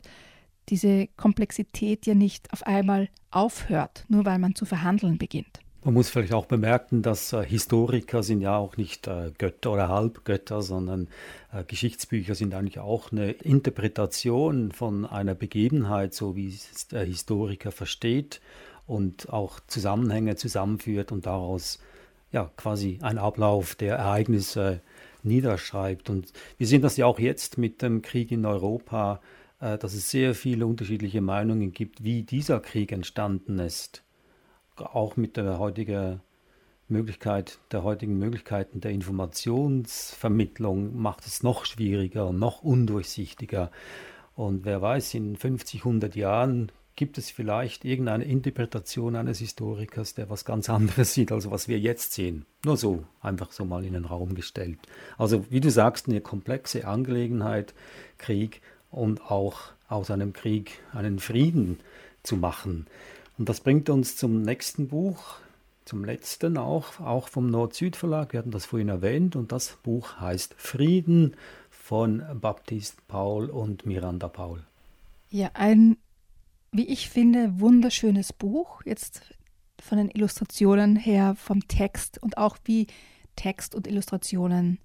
diese 0.69 1.07
Komplexität 1.17 2.05
ja 2.05 2.13
nicht 2.13 2.53
auf 2.53 2.65
einmal 2.67 3.09
aufhört, 3.31 4.05
nur 4.09 4.25
weil 4.25 4.37
man 4.37 4.53
zu 4.53 4.65
verhandeln 4.65 5.17
beginnt. 5.17 5.59
Man 5.83 5.95
muss 5.95 6.11
vielleicht 6.11 6.33
auch 6.33 6.45
bemerken, 6.45 7.01
dass 7.01 7.33
äh, 7.33 7.43
Historiker 7.43 8.21
sind 8.21 8.41
ja 8.41 8.55
auch 8.55 8.77
nicht 8.77 9.07
äh, 9.07 9.31
Götter 9.35 9.71
oder 9.71 9.89
Halbgötter, 9.89 10.61
sondern 10.61 11.07
äh, 11.51 11.63
Geschichtsbücher 11.63 12.35
sind 12.35 12.53
eigentlich 12.53 12.77
auch 12.77 13.11
eine 13.11 13.31
Interpretation 13.31 14.71
von 14.71 15.07
einer 15.07 15.33
Begebenheit, 15.33 16.13
so 16.13 16.35
wie 16.35 16.49
es 16.49 16.87
der 16.89 17.03
Historiker 17.03 17.71
versteht 17.71 18.41
und 18.85 19.33
auch 19.33 19.59
Zusammenhänge 19.65 20.35
zusammenführt 20.35 21.11
und 21.11 21.25
daraus 21.25 21.79
ja 22.31 22.51
quasi 22.57 22.99
ein 23.01 23.17
Ablauf 23.17 23.73
der 23.73 23.95
Ereignisse 23.95 24.81
niederschreibt. 25.23 26.11
Und 26.11 26.31
wir 26.59 26.67
sehen 26.67 26.83
das 26.83 26.95
ja 26.95 27.07
auch 27.07 27.17
jetzt 27.17 27.57
mit 27.57 27.81
dem 27.81 28.03
Krieg 28.03 28.31
in 28.31 28.45
Europa, 28.45 29.19
äh, 29.59 29.79
dass 29.79 29.95
es 29.95 30.11
sehr 30.11 30.35
viele 30.35 30.67
unterschiedliche 30.67 31.21
Meinungen 31.21 31.71
gibt, 31.71 32.03
wie 32.03 32.21
dieser 32.21 32.59
Krieg 32.59 32.91
entstanden 32.91 33.57
ist 33.57 34.03
auch 34.81 35.17
mit 35.17 35.37
der 35.37 35.59
heutigen 35.59 36.21
Möglichkeit, 36.87 37.59
der 37.71 37.83
heutigen 37.83 38.17
Möglichkeiten 38.19 38.81
der 38.81 38.91
Informationsvermittlung 38.91 41.01
macht 41.01 41.25
es 41.25 41.41
noch 41.43 41.65
schwieriger 41.65 42.33
noch 42.33 42.61
undurchsichtiger. 42.61 43.71
Und 44.35 44.65
wer 44.65 44.81
weiß, 44.81 45.13
in 45.13 45.37
50, 45.37 45.81
100 45.81 46.15
Jahren 46.15 46.71
gibt 46.95 47.17
es 47.17 47.31
vielleicht 47.31 47.85
irgendeine 47.85 48.25
Interpretation 48.25 49.15
eines 49.15 49.39
Historikers, 49.39 50.13
der 50.13 50.29
was 50.29 50.45
ganz 50.45 50.69
anderes 50.69 51.13
sieht, 51.13 51.31
als 51.31 51.49
was 51.49 51.67
wir 51.67 51.79
jetzt 51.79 52.13
sehen. 52.13 52.45
Nur 52.65 52.77
so, 52.77 53.03
einfach 53.21 53.51
so 53.51 53.65
mal 53.65 53.85
in 53.85 53.93
den 53.93 54.05
Raum 54.05 54.35
gestellt. 54.35 54.79
Also, 55.17 55.45
wie 55.49 55.61
du 55.61 55.71
sagst, 55.71 56.07
eine 56.07 56.21
komplexe 56.21 56.87
Angelegenheit, 56.87 57.73
Krieg 58.17 58.61
und 58.91 59.31
auch 59.31 59.59
aus 59.87 60.11
einem 60.11 60.33
Krieg 60.33 60.79
einen 60.93 61.19
Frieden 61.19 61.79
zu 62.23 62.37
machen. 62.37 62.87
Und 63.41 63.49
das 63.49 63.61
bringt 63.61 63.89
uns 63.89 64.17
zum 64.17 64.43
nächsten 64.43 64.87
Buch, 64.87 65.39
zum 65.85 66.05
letzten 66.05 66.59
auch, 66.59 66.99
auch 66.99 67.27
vom 67.27 67.47
Nord-Süd-Verlag. 67.47 68.33
Wir 68.33 68.37
hatten 68.37 68.51
das 68.51 68.67
vorhin 68.67 68.89
erwähnt 68.89 69.35
und 69.35 69.51
das 69.51 69.79
Buch 69.81 70.19
heißt 70.19 70.53
Frieden 70.59 71.35
von 71.71 72.23
Baptiste 72.39 73.01
Paul 73.07 73.49
und 73.49 73.83
Miranda 73.87 74.27
Paul. 74.27 74.63
Ja, 75.31 75.49
ein, 75.55 75.97
wie 76.71 76.85
ich 76.85 77.09
finde, 77.09 77.59
wunderschönes 77.59 78.31
Buch. 78.31 78.83
Jetzt 78.85 79.33
von 79.81 79.97
den 79.97 80.11
Illustrationen 80.11 80.95
her, 80.95 81.33
vom 81.35 81.67
Text 81.67 82.21
und 82.21 82.37
auch 82.37 82.57
wie 82.65 82.85
Text 83.35 83.73
und 83.73 83.87
Illustrationen 83.87 84.77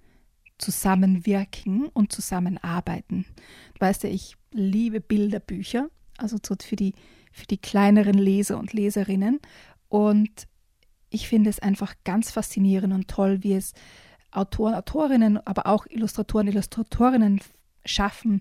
zusammenwirken 0.56 1.88
und 1.88 2.10
zusammenarbeiten. 2.10 3.26
Du 3.74 3.80
weißt 3.82 4.04
ja, 4.04 4.08
ich 4.08 4.38
liebe 4.50 5.02
Bilderbücher, 5.02 5.90
also 6.16 6.38
für 6.58 6.76
die 6.76 6.94
für 7.36 7.46
die 7.46 7.58
kleineren 7.58 8.14
Leser 8.14 8.58
und 8.58 8.72
Leserinnen. 8.72 9.40
Und 9.88 10.48
ich 11.10 11.28
finde 11.28 11.50
es 11.50 11.60
einfach 11.60 11.94
ganz 12.02 12.30
faszinierend 12.30 12.94
und 12.94 13.08
toll, 13.08 13.42
wie 13.42 13.52
es 13.52 13.74
Autoren, 14.32 14.74
Autorinnen, 14.74 15.46
aber 15.46 15.66
auch 15.66 15.86
Illustratoren, 15.86 16.48
Illustratorinnen 16.48 17.40
schaffen, 17.84 18.40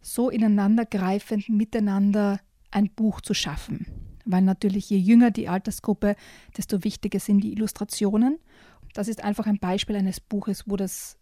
so 0.00 0.30
ineinandergreifend 0.30 1.50
miteinander 1.50 2.40
ein 2.70 2.88
Buch 2.88 3.20
zu 3.20 3.34
schaffen. 3.34 3.86
Weil 4.24 4.42
natürlich 4.42 4.88
je 4.88 4.98
jünger 4.98 5.30
die 5.30 5.48
Altersgruppe, 5.48 6.16
desto 6.56 6.84
wichtiger 6.84 7.20
sind 7.20 7.40
die 7.40 7.52
Illustrationen. 7.52 8.38
Das 8.94 9.08
ist 9.08 9.22
einfach 9.22 9.46
ein 9.46 9.58
Beispiel 9.58 9.96
eines 9.96 10.18
Buches, 10.18 10.64
wo 10.66 10.76
das, 10.76 11.18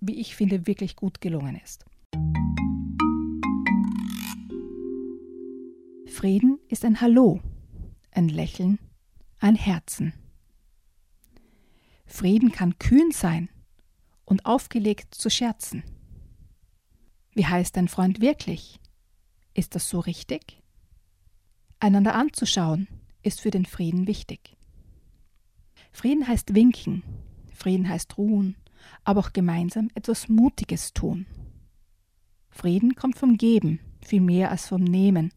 wie 0.00 0.20
ich 0.20 0.36
finde, 0.36 0.66
wirklich 0.66 0.96
gut 0.96 1.22
gelungen 1.22 1.58
ist. 1.64 1.86
Frieden 6.10 6.58
ist 6.68 6.84
ein 6.84 7.00
Hallo, 7.00 7.40
ein 8.10 8.28
Lächeln, 8.28 8.80
ein 9.38 9.54
Herzen. 9.54 10.12
Frieden 12.04 12.50
kann 12.50 12.78
kühn 12.78 13.12
sein 13.12 13.48
und 14.24 14.44
aufgelegt 14.44 15.14
zu 15.14 15.30
scherzen. 15.30 15.84
Wie 17.32 17.46
heißt 17.46 17.76
dein 17.76 17.86
Freund 17.86 18.20
wirklich? 18.20 18.80
Ist 19.54 19.76
das 19.76 19.88
so 19.88 20.00
richtig? 20.00 20.60
Einander 21.78 22.16
anzuschauen 22.16 22.88
ist 23.22 23.40
für 23.40 23.52
den 23.52 23.64
Frieden 23.64 24.08
wichtig. 24.08 24.56
Frieden 25.92 26.26
heißt 26.26 26.54
winken, 26.54 27.04
Frieden 27.54 27.88
heißt 27.88 28.18
ruhen, 28.18 28.56
aber 29.04 29.20
auch 29.20 29.32
gemeinsam 29.32 29.90
etwas 29.94 30.28
Mutiges 30.28 30.92
tun. 30.92 31.26
Frieden 32.50 32.96
kommt 32.96 33.16
vom 33.16 33.38
Geben, 33.38 33.78
viel 34.02 34.20
mehr 34.20 34.50
als 34.50 34.66
vom 34.66 34.82
Nehmen. 34.82 35.32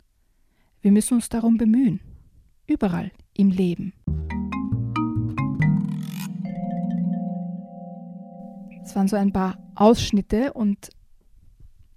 Wir 0.83 0.91
müssen 0.91 1.13
uns 1.13 1.29
darum 1.29 1.55
bemühen, 1.55 2.01
überall 2.67 3.13
im 3.33 3.51
Leben. 3.51 3.93
Es 8.83 8.93
waren 8.93 9.07
so 9.07 9.15
ein 9.15 9.31
paar 9.31 9.57
Ausschnitte 9.75 10.51
und 10.51 10.89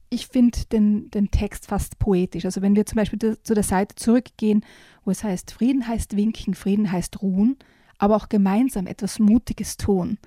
ich 0.09 0.29
finde 0.29 0.67
den, 0.71 1.11
den 1.11 1.33
Text 1.33 1.67
fast 1.67 1.99
poetisch. 1.99 2.45
Also 2.45 2.63
wenn 2.63 2.77
wir 2.77 2.87
zum 2.87 2.95
Beispiel 2.95 3.19
zu 3.43 3.55
der 3.55 3.65
Seite 3.65 3.97
zurückgehen, 3.97 4.65
wo 5.05 5.11
es 5.11 5.25
heißt, 5.25 5.51
Frieden 5.51 5.89
heißt 5.89 6.17
winken, 6.17 6.55
Frieden 6.55 6.93
heißt 6.93 7.21
ruhen, 7.23 7.57
aber 7.99 8.15
auch 8.15 8.29
gemeinsam 8.29 8.87
etwas 8.87 9.19
Mutiges 9.19 9.77
tun. 9.77 10.19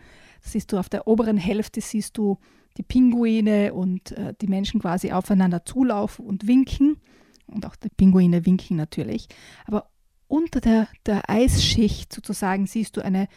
Das 0.43 0.51
siehst 0.51 0.73
du 0.73 0.77
auf 0.77 0.89
der 0.89 1.07
oberen 1.07 1.37
Hälfte, 1.37 1.79
siehst 1.79 2.17
du 2.17 2.37
die 2.75 2.83
Pinguine 2.83 3.73
und 3.73 4.11
äh, 4.11 4.33
die 4.41 4.47
Menschen 4.47 4.81
quasi 4.81 5.13
aufeinander 5.13 5.63
zulaufen 5.63 6.25
und 6.25 6.45
winken. 6.45 6.97
Und 7.51 7.65
auch 7.65 7.75
die 7.75 7.89
Pinguine 7.89 8.45
winken 8.45 8.77
natürlich. 8.77 9.27
Aber 9.65 9.89
unter 10.27 10.61
der, 10.61 10.87
der 11.05 11.29
Eisschicht 11.29 12.13
sozusagen 12.13 12.67
siehst 12.67 12.97
du 12.97 13.01
eine 13.01 13.27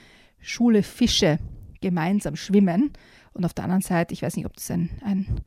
Schule 0.40 0.82
Fische 0.82 1.38
gemeinsam 1.80 2.36
schwimmen. 2.36 2.92
Und 3.32 3.44
auf 3.44 3.54
der 3.54 3.64
anderen 3.64 3.82
Seite, 3.82 4.12
ich 4.12 4.22
weiß 4.22 4.36
nicht, 4.36 4.46
ob 4.46 4.54
das 4.54 4.70
ein, 4.70 4.90
ein, 5.02 5.40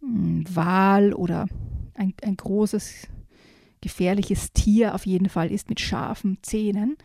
Wal 0.00 1.12
oder 1.12 1.48
ein, 1.94 2.14
ein 2.22 2.36
großes, 2.36 3.08
gefährliches 3.80 4.52
Tier 4.52 4.94
auf 4.94 5.04
jeden 5.04 5.28
Fall 5.28 5.50
ist 5.50 5.68
mit 5.68 5.80
scharfen 5.80 6.38
Zähnen. 6.42 6.96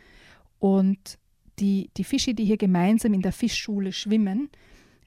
Und 0.60 1.18
die, 1.60 1.90
die 1.98 2.04
Fische, 2.04 2.34
die 2.34 2.46
hier 2.46 2.58
gemeinsam 2.58 3.14
in 3.14 3.22
der 3.22 3.32
Fischschule 3.34 3.92
schwimmen, 3.92 4.50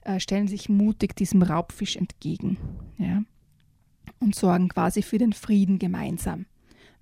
äh, 0.01 0.19
stellen 0.19 0.47
sich 0.47 0.69
mutig 0.69 1.15
diesem 1.15 1.41
Raubfisch 1.41 1.95
entgegen 1.95 2.57
ja, 2.97 3.23
und 4.19 4.35
sorgen 4.35 4.69
quasi 4.69 5.01
für 5.01 5.17
den 5.17 5.33
Frieden 5.33 5.79
gemeinsam, 5.79 6.45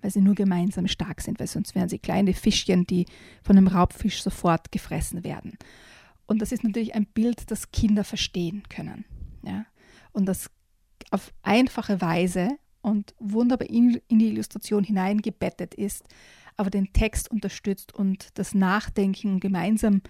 weil 0.02 0.12
sie 0.12 0.22
nur 0.22 0.36
gemeinsam 0.36 0.88
stark 0.88 1.22
sind, 1.22 1.40
weil 1.40 1.48
sonst 1.48 1.76
wären 1.76 1.90
sie 1.90 2.00
kleine 2.00 2.34
Fischchen, 2.34 2.86
die 2.86 3.06
von 3.44 3.58
einem 3.58 3.68
Raubfisch 3.68 4.22
sofort 4.24 4.72
gefressen 4.72 5.24
werden. 5.24 5.58
Und 6.26 6.42
das 6.42 6.52
ist 6.52 6.64
natürlich 6.64 6.96
ein 6.96 7.06
Bild, 7.06 7.52
das 7.52 7.72
Kinder 7.72 8.04
verstehen 8.04 8.64
können. 8.70 9.06
Ja? 9.44 9.66
Und 10.12 10.26
das 10.26 10.50
auf 11.12 11.34
einfache 11.44 12.02
Weise 12.02 12.50
und 12.82 13.14
wunderbar 13.20 13.70
in, 13.70 14.02
in 14.08 14.20
die 14.20 14.28
Illustration 14.28 14.84
hineingebettet 14.84 15.74
ist, 15.74 16.08
aber 16.58 16.70
den 16.70 16.94
Text 16.94 17.32
unterstützt 17.32 17.94
und 17.94 18.30
das 18.38 18.54
Nachdenken 18.54 19.40
gemeinsam 19.40 20.02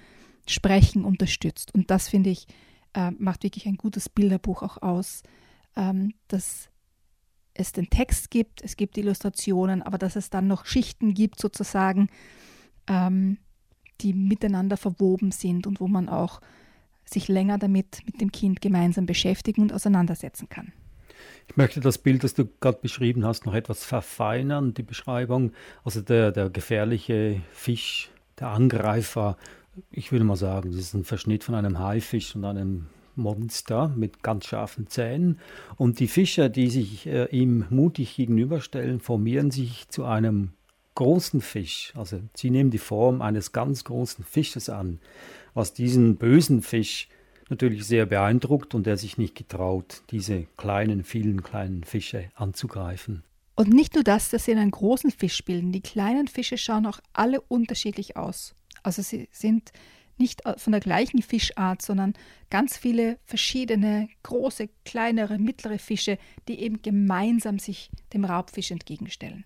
Sprechen 0.47 1.05
unterstützt. 1.05 1.73
Und 1.73 1.89
das 1.89 2.09
finde 2.09 2.29
ich, 2.29 2.47
äh, 2.93 3.11
macht 3.11 3.43
wirklich 3.43 3.65
ein 3.65 3.77
gutes 3.77 4.09
Bilderbuch 4.09 4.61
auch 4.61 4.81
aus, 4.81 5.23
ähm, 5.75 6.13
dass 6.27 6.69
es 7.53 7.71
den 7.71 7.89
Text 7.89 8.31
gibt, 8.31 8.63
es 8.63 8.77
gibt 8.77 8.97
Illustrationen, 8.97 9.81
aber 9.81 9.97
dass 9.97 10.15
es 10.15 10.29
dann 10.29 10.47
noch 10.47 10.65
Schichten 10.65 11.13
gibt 11.13 11.39
sozusagen, 11.39 12.09
ähm, 12.87 13.37
die 14.01 14.13
miteinander 14.13 14.77
verwoben 14.77 15.31
sind 15.31 15.67
und 15.67 15.79
wo 15.79 15.87
man 15.87 16.09
auch 16.09 16.41
sich 17.05 17.27
länger 17.27 17.57
damit 17.57 18.01
mit 18.05 18.21
dem 18.21 18.31
Kind 18.31 18.61
gemeinsam 18.61 19.05
beschäftigen 19.05 19.61
und 19.61 19.73
auseinandersetzen 19.73 20.49
kann. 20.49 20.73
Ich 21.47 21.57
möchte 21.57 21.79
das 21.79 21.97
Bild, 21.97 22.23
das 22.23 22.33
du 22.33 22.45
gerade 22.59 22.79
beschrieben 22.81 23.25
hast, 23.25 23.45
noch 23.45 23.53
etwas 23.53 23.83
verfeinern, 23.83 24.73
die 24.73 24.83
Beschreibung. 24.83 25.51
Also 25.83 26.01
der, 26.01 26.31
der 26.31 26.49
gefährliche 26.49 27.41
Fisch, 27.51 28.09
der 28.39 28.49
Angreifer, 28.49 29.37
ich 29.91 30.11
würde 30.11 30.25
mal 30.25 30.35
sagen, 30.35 30.71
das 30.71 30.79
ist 30.79 30.93
ein 30.93 31.03
Verschnitt 31.03 31.43
von 31.43 31.55
einem 31.55 31.79
Haifisch 31.79 32.35
und 32.35 32.45
einem 32.45 32.87
Monster 33.15 33.93
mit 33.95 34.23
ganz 34.23 34.45
scharfen 34.45 34.87
Zähnen. 34.87 35.39
Und 35.77 35.99
die 35.99 36.07
Fischer, 36.07 36.49
die 36.49 36.69
sich 36.69 37.07
äh, 37.07 37.25
ihm 37.25 37.65
mutig 37.69 38.15
gegenüberstellen, 38.15 38.99
formieren 38.99 39.51
sich 39.51 39.87
zu 39.89 40.05
einem 40.05 40.53
großen 40.95 41.41
Fisch. 41.41 41.93
Also 41.95 42.19
sie 42.35 42.49
nehmen 42.49 42.71
die 42.71 42.77
Form 42.77 43.21
eines 43.21 43.51
ganz 43.51 43.83
großen 43.83 44.23
Fisches 44.23 44.69
an, 44.69 44.99
was 45.53 45.73
diesen 45.73 46.17
bösen 46.17 46.61
Fisch 46.61 47.09
natürlich 47.49 47.85
sehr 47.85 48.05
beeindruckt 48.05 48.73
und 48.73 48.87
er 48.87 48.97
sich 48.97 49.17
nicht 49.17 49.35
getraut, 49.35 50.03
diese 50.11 50.43
kleinen, 50.57 51.03
vielen 51.03 51.43
kleinen 51.43 51.83
Fische 51.83 52.31
anzugreifen. 52.35 53.23
Und 53.55 53.69
nicht 53.69 53.93
nur 53.93 54.03
das, 54.03 54.29
dass 54.29 54.45
sie 54.45 54.53
einen 54.53 54.71
großen 54.71 55.11
Fisch 55.11 55.43
bilden, 55.43 55.71
die 55.71 55.81
kleinen 55.81 56.27
Fische 56.27 56.57
schauen 56.57 56.85
auch 56.85 56.99
alle 57.13 57.41
unterschiedlich 57.41 58.17
aus. 58.17 58.55
Also 58.81 59.01
sie 59.01 59.29
sind 59.31 59.71
nicht 60.17 60.41
von 60.57 60.71
der 60.71 60.81
gleichen 60.81 61.21
Fischart, 61.21 61.81
sondern 61.81 62.13
ganz 62.49 62.77
viele 62.77 63.17
verschiedene 63.25 64.09
große, 64.23 64.69
kleinere, 64.85 65.39
mittlere 65.39 65.79
Fische, 65.79 66.17
die 66.47 66.59
eben 66.59 66.81
gemeinsam 66.81 67.59
sich 67.59 67.89
dem 68.13 68.25
Raubfisch 68.25 68.71
entgegenstellen. 68.71 69.45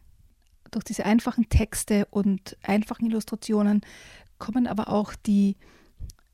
Durch 0.72 0.84
diese 0.84 1.06
einfachen 1.06 1.48
Texte 1.50 2.06
und 2.12 2.58
einfachen 2.62 3.06
Illustrationen 3.06 3.82
kommen 4.38 4.68
aber 4.68 4.90
auch 4.90 5.16
die 5.16 5.56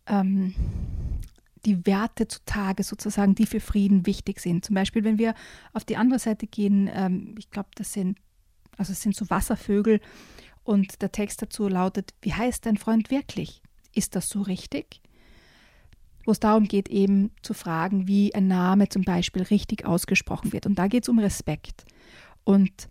ähm, 0.07 0.53
die 1.65 1.85
Werte 1.85 2.27
zutage 2.27 2.83
sozusagen, 2.83 3.35
die 3.35 3.45
für 3.45 3.59
Frieden 3.59 4.05
wichtig 4.05 4.39
sind. 4.39 4.65
Zum 4.65 4.75
Beispiel, 4.75 5.03
wenn 5.03 5.17
wir 5.17 5.33
auf 5.71 5.85
die 5.85 5.97
andere 5.97 6.19
Seite 6.19 6.47
gehen, 6.47 6.89
ähm, 6.93 7.35
ich 7.37 7.49
glaube, 7.49 7.69
das 7.75 7.93
sind, 7.93 8.17
also 8.77 8.91
es 8.91 9.01
sind 9.01 9.15
so 9.15 9.29
Wasservögel 9.29 10.01
und 10.63 11.01
der 11.01 11.11
Text 11.11 11.41
dazu 11.41 11.67
lautet, 11.67 12.13
wie 12.21 12.33
heißt 12.33 12.65
dein 12.65 12.77
Freund 12.77 13.11
wirklich? 13.11 13.61
Ist 13.93 14.15
das 14.15 14.29
so 14.29 14.41
richtig? 14.41 15.01
Wo 16.25 16.31
es 16.31 16.39
darum 16.39 16.65
geht, 16.65 16.89
eben 16.89 17.31
zu 17.41 17.53
fragen, 17.53 18.07
wie 18.07 18.33
ein 18.33 18.47
Name 18.47 18.89
zum 18.89 19.03
Beispiel 19.03 19.43
richtig 19.43 19.85
ausgesprochen 19.85 20.53
wird. 20.53 20.65
Und 20.65 20.75
da 20.75 20.87
geht 20.87 21.03
es 21.03 21.09
um 21.09 21.19
Respekt. 21.19 21.85
Und 22.43 22.89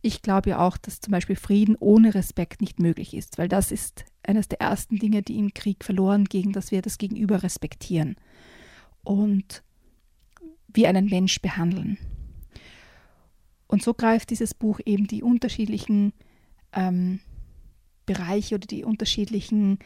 ich 0.00 0.22
glaube 0.22 0.50
ja 0.50 0.58
auch, 0.60 0.76
dass 0.76 1.00
zum 1.00 1.10
Beispiel 1.10 1.36
Frieden 1.36 1.76
ohne 1.78 2.14
Respekt 2.14 2.60
nicht 2.60 2.78
möglich 2.78 3.14
ist, 3.14 3.38
weil 3.38 3.48
das 3.48 3.72
ist 3.72 4.04
eines 4.22 4.48
der 4.48 4.60
ersten 4.60 4.96
Dinge, 4.96 5.22
die 5.22 5.38
im 5.38 5.52
Krieg 5.54 5.84
verloren 5.84 6.24
gehen, 6.24 6.52
dass 6.52 6.70
wir 6.70 6.82
das 6.82 6.98
Gegenüber 6.98 7.42
respektieren 7.42 8.16
und 9.02 9.62
wie 10.72 10.86
einen 10.86 11.06
Mensch 11.06 11.40
behandeln. 11.40 11.98
Und 13.66 13.82
so 13.82 13.94
greift 13.94 14.30
dieses 14.30 14.54
Buch 14.54 14.80
eben 14.84 15.06
die 15.06 15.22
unterschiedlichen 15.22 16.12
ähm, 16.72 17.20
Bereiche 18.06 18.54
oder 18.54 18.66
die 18.66 18.84
unterschiedlichen 18.84 19.78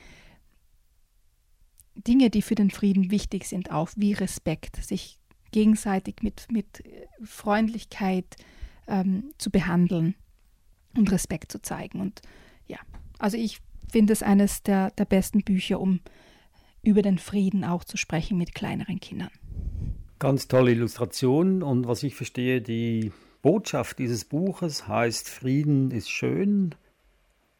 Dinge, 1.94 2.30
die 2.30 2.42
für 2.42 2.54
den 2.54 2.70
Frieden 2.70 3.10
wichtig 3.10 3.46
sind, 3.46 3.70
auf, 3.70 3.92
wie 3.96 4.12
Respekt, 4.12 4.76
sich 4.84 5.18
gegenseitig 5.50 6.16
mit, 6.22 6.46
mit 6.50 6.82
Freundlichkeit 7.22 8.36
ähm, 8.86 9.32
zu 9.38 9.50
behandeln 9.50 10.14
und 10.96 11.10
Respekt 11.12 11.52
zu 11.52 11.60
zeigen. 11.60 12.00
Und 12.00 12.22
ja, 12.66 12.78
also 13.18 13.36
ich 13.36 13.60
finde 13.90 14.12
es 14.12 14.22
eines 14.22 14.62
der, 14.62 14.90
der 14.92 15.04
besten 15.04 15.42
Bücher, 15.42 15.80
um 15.80 16.00
über 16.82 17.02
den 17.02 17.18
Frieden 17.18 17.64
auch 17.64 17.84
zu 17.84 17.96
sprechen 17.96 18.38
mit 18.38 18.54
kleineren 18.54 18.98
Kindern. 18.98 19.30
Ganz 20.18 20.48
tolle 20.48 20.72
Illustration 20.72 21.62
und 21.62 21.86
was 21.86 22.02
ich 22.02 22.14
verstehe, 22.14 22.60
die 22.60 23.12
Botschaft 23.42 23.98
dieses 23.98 24.24
Buches 24.24 24.88
heißt, 24.88 25.28
Frieden 25.28 25.90
ist 25.90 26.10
schön, 26.10 26.74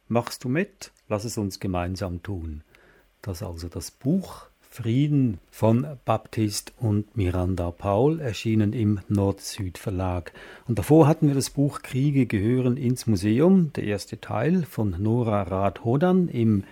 machst 0.07 0.43
du 0.43 0.49
mit, 0.49 0.91
lass 1.09 1.25
es 1.25 1.37
uns 1.37 1.59
gemeinsam 1.59 2.23
tun. 2.23 2.63
Das 3.23 3.37
ist 3.39 3.47
also 3.47 3.69
das 3.69 3.89
Buch 3.89 4.47
Frieden 4.69 5.39
von 5.49 5.87
Baptist 6.03 6.73
und 6.77 7.15
Miranda 7.15 7.71
Paul, 7.71 8.19
erschienen 8.19 8.73
im 8.73 8.99
Nord-Süd 9.07 9.77
Verlag. 9.77 10.33
Und 10.67 10.77
davor 10.77 11.07
hatten 11.07 11.29
wir 11.29 11.35
das 11.35 11.49
Buch 11.49 11.83
Kriege 11.83 12.25
gehören 12.25 12.75
ins 12.75 13.07
Museum, 13.07 13.71
der 13.77 13.85
erste 13.85 14.19
Teil 14.19 14.63
von 14.63 15.01
Nora 15.01 15.43
Rath-Hodan 15.43 16.27
im 16.27 16.65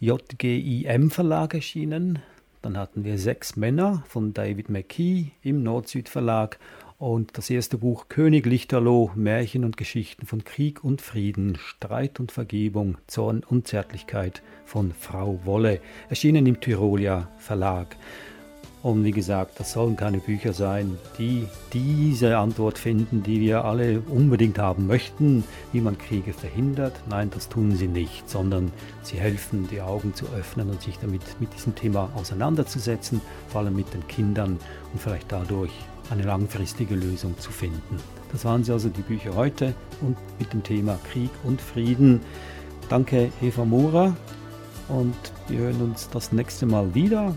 JGIM 0.00 1.12
Verlag 1.12 1.54
erschienen. 1.54 2.18
Dann 2.62 2.76
hatten 2.76 3.04
wir 3.04 3.16
Sechs 3.16 3.54
Männer 3.54 4.02
von 4.08 4.34
David 4.34 4.68
McKee 4.68 5.26
im 5.42 5.62
Nord-Süd 5.62 6.08
Verlag 6.08 6.58
und 6.98 7.36
das 7.36 7.50
erste 7.50 7.78
Buch 7.78 8.08
König 8.08 8.46
Lichterloh, 8.46 9.10
Märchen 9.14 9.64
und 9.64 9.76
Geschichten 9.76 10.26
von 10.26 10.44
Krieg 10.44 10.82
und 10.82 11.02
Frieden, 11.02 11.56
Streit 11.56 12.20
und 12.20 12.32
Vergebung, 12.32 12.96
Zorn 13.06 13.42
und 13.46 13.68
Zärtlichkeit 13.68 14.42
von 14.64 14.92
Frau 14.92 15.40
Wolle, 15.44 15.80
erschienen 16.08 16.46
im 16.46 16.60
Tyrolia 16.60 17.28
Verlag. 17.38 17.96
Und 18.82 19.02
wie 19.02 19.10
gesagt, 19.10 19.58
das 19.58 19.72
sollen 19.72 19.96
keine 19.96 20.18
Bücher 20.18 20.52
sein, 20.52 20.96
die 21.18 21.48
diese 21.72 22.38
Antwort 22.38 22.78
finden, 22.78 23.22
die 23.24 23.40
wir 23.40 23.64
alle 23.64 24.00
unbedingt 24.00 24.60
haben 24.60 24.86
möchten, 24.86 25.42
wie 25.72 25.80
man 25.80 25.98
Kriege 25.98 26.32
verhindert. 26.32 26.92
Nein, 27.10 27.30
das 27.30 27.48
tun 27.48 27.74
sie 27.74 27.88
nicht, 27.88 28.30
sondern 28.30 28.70
sie 29.02 29.16
helfen, 29.16 29.66
die 29.72 29.80
Augen 29.80 30.14
zu 30.14 30.26
öffnen 30.38 30.70
und 30.70 30.82
sich 30.82 30.98
damit 31.00 31.22
mit 31.40 31.52
diesem 31.52 31.74
Thema 31.74 32.10
auseinanderzusetzen, 32.14 33.20
vor 33.48 33.62
allem 33.62 33.74
mit 33.74 33.92
den 33.92 34.06
Kindern 34.06 34.60
und 34.92 35.02
vielleicht 35.02 35.32
dadurch 35.32 35.72
eine 36.10 36.22
langfristige 36.22 36.94
Lösung 36.94 37.38
zu 37.38 37.50
finden. 37.50 37.98
Das 38.32 38.44
waren 38.44 38.64
sie 38.64 38.72
also 38.72 38.88
die 38.88 39.02
Bücher 39.02 39.34
heute 39.34 39.74
und 40.00 40.16
mit 40.38 40.52
dem 40.52 40.62
Thema 40.62 40.98
Krieg 41.10 41.30
und 41.44 41.60
Frieden. 41.60 42.20
Danke 42.88 43.30
Eva 43.40 43.64
Mora 43.64 44.16
und 44.88 45.16
wir 45.48 45.58
hören 45.60 45.80
uns 45.82 46.08
das 46.10 46.32
nächste 46.32 46.66
Mal 46.66 46.94
wieder. 46.94 47.36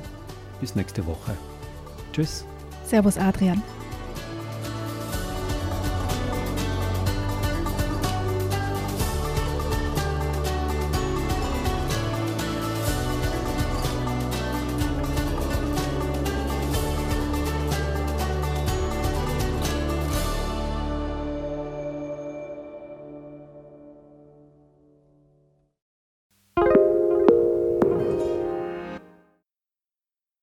Bis 0.60 0.76
nächste 0.76 1.06
Woche. 1.06 1.36
Tschüss. 2.14 2.46
Servus 2.86 3.18
Adrian. 3.18 3.62